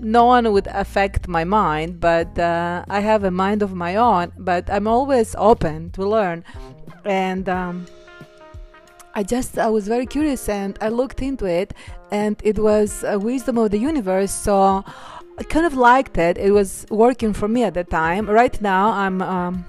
No 0.00 0.24
one 0.24 0.52
would 0.52 0.66
affect 0.68 1.28
my 1.28 1.44
mind, 1.44 2.00
but 2.00 2.38
uh, 2.38 2.84
I 2.88 3.00
have 3.00 3.24
a 3.24 3.30
mind 3.30 3.62
of 3.62 3.74
my 3.74 3.96
own. 3.96 4.32
But 4.36 4.68
I'm 4.68 4.88
always 4.88 5.34
open 5.38 5.90
to 5.92 6.06
learn, 6.06 6.44
and. 7.04 7.48
Um, 7.48 7.86
I 9.16 9.22
just 9.22 9.58
I 9.58 9.68
was 9.68 9.86
very 9.86 10.06
curious 10.06 10.48
and 10.48 10.76
I 10.80 10.88
looked 10.88 11.22
into 11.22 11.46
it 11.46 11.72
and 12.10 12.36
it 12.42 12.58
was 12.58 13.04
a 13.04 13.18
wisdom 13.18 13.58
of 13.58 13.70
the 13.70 13.78
universe 13.78 14.32
so 14.32 14.84
I 15.38 15.42
kind 15.42 15.66
of 15.66 15.74
liked 15.74 16.18
it. 16.18 16.38
It 16.38 16.52
was 16.52 16.86
working 16.90 17.32
for 17.32 17.48
me 17.48 17.64
at 17.64 17.74
the 17.74 17.84
time. 17.84 18.28
Right 18.28 18.60
now 18.60 18.90
I'm 18.90 19.22
um, 19.22 19.64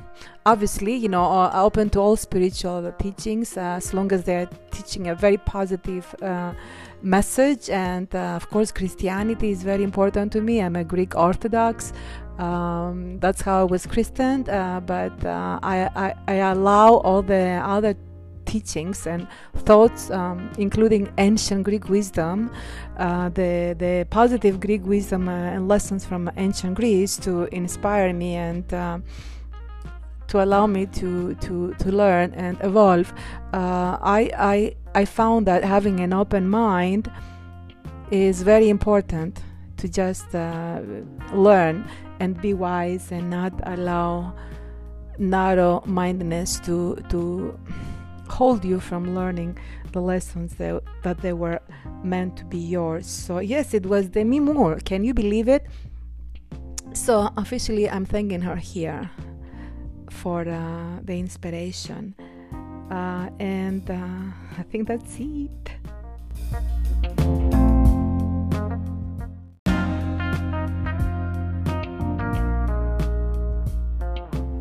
obviously 0.48 0.96
you 0.96 1.10
know 1.10 1.52
open 1.54 1.92
to 1.92 2.00
all 2.00 2.16
spiritual 2.16 2.92
teachings 3.00 3.56
uh, 3.56 3.78
as 3.78 3.94
long 3.94 4.12
as 4.12 4.24
they're 4.24 4.50
teaching 4.72 5.10
a 5.10 5.16
very 5.16 5.38
positive 5.38 6.16
uh, 6.24 6.54
message. 7.04 7.70
And 7.70 8.14
uh, 8.16 8.40
of 8.40 8.50
course 8.50 8.72
Christianity 8.72 9.52
is 9.52 9.62
very 9.62 9.84
important 9.84 10.32
to 10.34 10.42
me. 10.42 10.60
I'm 10.60 10.76
a 10.76 10.84
Greek 10.84 11.16
Orthodox. 11.16 11.94
Um, 12.40 13.20
that's 13.20 13.42
how 13.42 13.62
I 13.62 13.64
was 13.64 13.86
christened 13.86 14.50
uh, 14.50 14.82
but 14.86 15.26
uh, 15.26 15.58
I, 15.64 15.90
I, 15.96 16.14
I 16.28 16.34
allow 16.52 16.96
all 16.96 17.22
the 17.22 17.62
other 17.64 17.96
teachings 18.46 19.08
and 19.08 19.28
thoughts, 19.56 20.10
um, 20.12 20.52
including 20.58 21.12
ancient 21.18 21.64
Greek 21.64 21.90
wisdom, 21.90 22.52
uh, 22.98 23.30
the 23.30 23.76
the 23.78 24.08
positive 24.10 24.60
Greek 24.60 24.86
wisdom 24.86 25.28
uh, 25.28 25.32
and 25.32 25.68
lessons 25.68 26.06
from 26.06 26.32
ancient 26.38 26.76
Greece 26.76 27.18
to 27.18 27.44
inspire 27.52 28.14
me 28.14 28.36
and. 28.36 28.74
Uh, 28.74 29.00
to 30.28 30.44
allow 30.44 30.66
me 30.66 30.88
to, 30.88 31.36
to, 31.36 31.76
to 31.76 31.92
learn 31.92 32.34
and 32.34 32.58
evolve, 32.62 33.14
uh, 33.54 33.96
I, 34.02 34.32
I, 34.36 34.76
I 34.96 35.06
found 35.06 35.46
that 35.46 35.64
having 35.64 36.00
an 36.00 36.14
open 36.14 36.50
mind 36.50 37.12
is 38.10 38.42
very 38.42 38.70
important 38.70 39.44
to 39.78 39.88
just 39.88 40.34
uh, 40.34 40.82
learn 41.32 41.88
and 42.20 42.42
be 42.42 42.54
wise 42.56 43.12
and 43.12 43.30
not 43.30 43.54
allow 43.64 44.34
narrow 45.18 45.82
mindedness 45.86 46.60
to 46.60 46.96
to 47.10 47.58
hold 48.28 48.66
you 48.66 48.80
from 48.80 49.16
learning 49.16 49.58
the 49.92 50.02
lessons 50.02 50.56
that, 50.56 50.84
that 51.04 51.22
they 51.22 51.34
were 51.34 51.60
meant 52.04 52.38
to 52.38 52.46
be 52.46 52.58
yours. 52.58 53.08
So, 53.08 53.40
yes, 53.40 53.74
it 53.74 53.86
was 53.86 54.10
Demi 54.10 54.40
Moore. 54.40 54.80
Can 54.84 55.04
you 55.04 55.14
believe 55.14 55.48
it? 55.48 55.66
So, 56.94 57.30
officially, 57.38 57.90
I'm 57.90 58.06
thanking 58.06 58.42
her 58.42 58.56
here 58.56 59.10
for 60.10 60.48
uh, 60.48 61.00
the 61.04 61.20
inspiration. 61.20 62.16
Uh, 62.90 63.30
and 63.40 63.90
uh, 63.90 64.58
I 64.58 64.64
think 64.64 64.88
that's 64.88 65.18
it. 65.20 65.72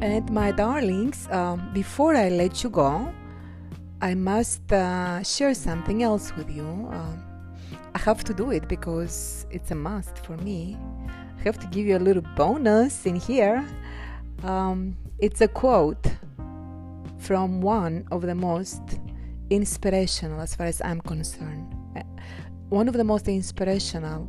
And 0.01 0.31
my 0.31 0.53
darlings, 0.53 1.29
um, 1.31 1.71
before 1.73 2.15
I 2.15 2.29
let 2.29 2.63
you 2.63 2.71
go, 2.71 3.13
I 4.01 4.15
must 4.15 4.73
uh, 4.73 5.23
share 5.23 5.55
something 5.55 6.03
else 6.03 6.35
with 6.37 6.51
you. 6.51 6.89
Uh, 6.93 7.17
I 7.95 7.99
have 7.99 8.25
to 8.25 8.35
do 8.35 8.51
it 8.51 8.69
because 8.69 9.47
it's 9.51 9.71
a 9.71 9.75
must 9.75 10.19
for 10.19 10.37
me. 10.39 10.77
I 11.39 11.43
have 11.43 11.59
to 11.61 11.67
give 11.69 11.87
you 11.87 11.97
a 11.97 11.99
little 11.99 12.25
bonus 12.37 13.07
in 13.07 13.17
here. 13.17 13.65
Um, 14.43 14.97
it's 15.19 15.41
a 15.41 15.49
quote 15.49 16.05
from 17.19 17.61
one 17.61 18.07
of 18.11 18.23
the 18.23 18.35
most 18.35 18.83
inspirational, 19.51 20.41
as 20.41 20.55
far 20.55 20.67
as 20.67 20.83
I'm 20.83 21.01
concerned, 21.01 21.75
uh, 21.97 22.03
one 22.69 22.89
of 22.89 22.95
the 22.95 23.05
most 23.05 23.29
inspirational 23.29 24.29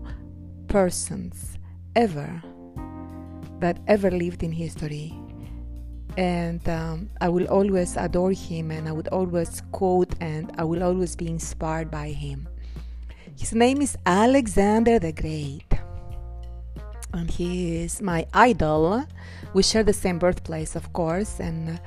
persons 0.67 1.57
ever 1.95 2.41
that 3.59 3.79
ever 3.87 4.11
lived 4.11 4.43
in 4.43 4.51
history 4.51 5.13
and 6.17 6.67
um, 6.69 7.09
I 7.19 7.29
will 7.29 7.45
always 7.47 7.97
adore 7.97 8.31
him 8.31 8.71
and 8.71 8.87
I 8.87 8.91
would 8.91 9.09
always 9.09 9.61
quote 9.71 10.13
and 10.21 10.51
I 10.57 10.63
will 10.63 10.83
always 10.83 11.15
be 11.15 11.27
inspired 11.27 11.91
by 11.91 12.09
him. 12.09 12.47
His 13.37 13.53
name 13.53 13.81
is 13.81 13.97
Alexander 14.05 14.99
the 14.99 15.11
Great 15.11 15.65
and 17.15 17.29
he 17.29 17.83
is 17.83 18.01
my 18.01 18.25
idol. 18.33 19.05
We 19.53 19.63
share 19.63 19.83
the 19.83 19.93
same 19.93 20.19
birthplace, 20.19 20.75
of 20.75 20.91
course, 20.93 21.39
and 21.39 21.79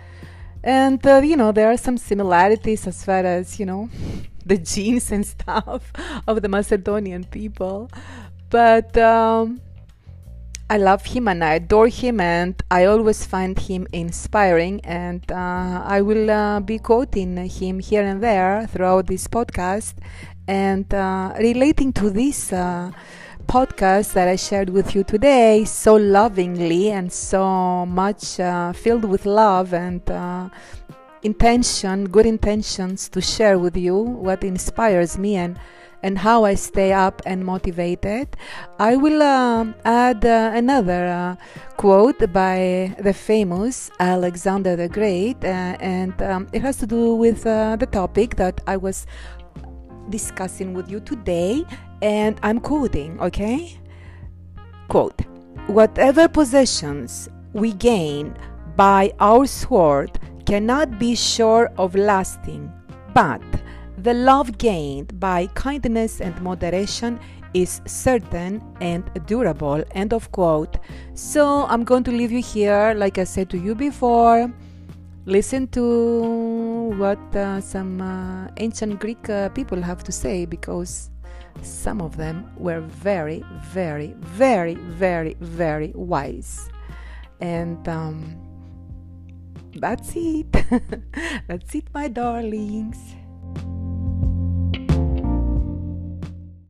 and 0.65 1.07
uh, 1.07 1.21
you 1.23 1.37
know 1.37 1.53
there 1.53 1.71
are 1.71 1.77
some 1.77 1.99
similarities 1.99 2.87
as 2.87 3.05
far 3.05 3.25
as 3.25 3.61
you 3.61 3.67
know 3.67 3.89
the 4.47 4.59
genes 4.59 5.13
and 5.13 5.27
stuff 5.35 5.93
of 6.27 6.43
the 6.43 6.49
Macedonian 6.49 7.25
people, 7.25 7.91
but 8.51 8.97
um, 8.97 9.61
I 10.71 10.77
love 10.77 11.07
him 11.07 11.29
and 11.29 11.43
I 11.43 11.55
adore 11.55 11.89
him, 11.89 12.21
and 12.21 12.55
I 12.71 12.85
always 12.85 13.25
find 13.25 13.59
him 13.59 13.87
inspiring. 13.93 14.81
And 14.85 15.23
uh, 15.33 15.83
I 15.85 16.03
will 16.03 16.31
uh, 16.31 16.61
be 16.61 16.79
quoting 16.79 17.37
him 17.37 17.79
here 17.79 18.03
and 18.03 18.23
there 18.23 18.67
throughout 18.67 19.07
this 19.07 19.27
podcast 19.27 19.95
and 20.49 20.93
uh, 20.95 21.35
relating 21.39 21.93
to 21.93 22.11
this 22.11 22.53
uh, 22.53 22.91
podcast 23.47 24.15
that 24.15 24.29
I 24.29 24.37
shared 24.37 24.71
with 24.71 24.95
you 24.95 25.05
today 25.05 25.65
so 25.65 25.97
lovingly 25.97 26.91
and 26.91 27.13
so 27.13 27.87
much 27.87 28.41
uh, 28.41 28.73
filled 28.73 29.05
with 29.05 29.27
love 29.27 29.75
and 29.75 30.03
uh, 30.11 30.49
intention, 31.23 32.07
good 32.07 32.27
intentions 32.27 33.09
to 33.11 33.21
share 33.21 33.59
with 33.59 33.77
you 33.77 33.95
what 33.95 34.43
inspires 34.43 35.19
me 35.19 35.37
and 35.37 35.59
and 36.03 36.19
how 36.19 36.45
I 36.45 36.55
stay 36.55 36.93
up 36.93 37.23
and 37.27 37.45
motivated, 37.45 38.29
I 38.79 38.97
will 38.97 39.23
uh, 39.23 39.67
add 39.85 40.25
uh, 40.25 40.53
another 40.55 41.07
uh, 41.07 41.37
quote 41.77 42.33
by 42.33 42.95
the 43.01 43.13
famous 43.13 43.91
Alexander 44.01 44.77
the 44.77 44.89
Great, 44.89 45.45
uh, 45.45 45.77
and 45.81 46.21
um, 46.23 46.49
it 46.53 46.63
has 46.63 46.77
to 46.79 46.87
do 46.87 47.15
with 47.15 47.47
uh, 47.47 47.77
the 47.77 47.87
topic 47.87 48.37
that 48.37 48.61
I 48.67 48.77
was 48.77 49.07
discussing 50.11 50.75
with 50.75 50.91
you 50.91 51.01
today, 51.01 51.65
and 52.03 52.39
I'm 52.43 52.61
quoting, 52.61 53.21
okay? 53.21 53.79
Quote 54.89 55.21
whatever 55.69 56.27
possessions 56.29 57.29
we 57.53 57.73
gain 57.75 58.35
by 58.75 59.13
our 59.21 59.47
sword 59.47 60.19
cannot 60.47 60.99
be 60.99 61.15
sure 61.15 61.71
of 61.77 61.95
lasting, 61.95 62.73
but 63.13 63.43
the 64.03 64.15
love 64.15 64.59
gained 64.59 65.19
by 65.19 65.47
kindness 65.55 66.21
and 66.21 66.41
moderation 66.41 67.19
is 67.55 67.81
certain 67.87 68.63
and 68.81 69.11
durable. 69.27 69.83
End 69.93 70.13
of 70.13 70.31
quote. 70.33 70.77
So 71.15 71.67
I'm 71.67 71.85
going 71.85 72.05
to 72.05 72.13
leave 72.13 72.31
you 72.31 72.43
here, 72.43 72.95
like 72.95 73.19
I 73.19 73.25
said 73.25 73.51
to 73.51 73.59
you 73.59 73.75
before. 73.75 74.53
Listen 75.27 75.67
to 75.69 76.95
what 76.97 77.19
uh, 77.37 77.61
some 77.61 78.01
uh, 78.01 78.49
ancient 78.59 79.01
Greek 79.01 79.29
uh, 79.29 79.49
people 79.51 79.83
have 79.83 80.03
to 80.05 80.13
say 80.13 80.47
because 80.47 81.11
some 81.63 82.01
of 82.01 82.17
them 82.17 82.51
were 82.57 82.81
very, 82.81 83.45
very, 83.65 84.15
very, 84.19 84.75
very, 84.75 85.37
very 85.41 85.93
wise. 85.95 86.71
And 87.41 87.87
um, 87.89 88.37
that's 89.75 90.13
it. 90.15 90.51
that's 91.47 91.75
it, 91.75 91.85
my 91.93 92.09
darlings. 92.09 93.18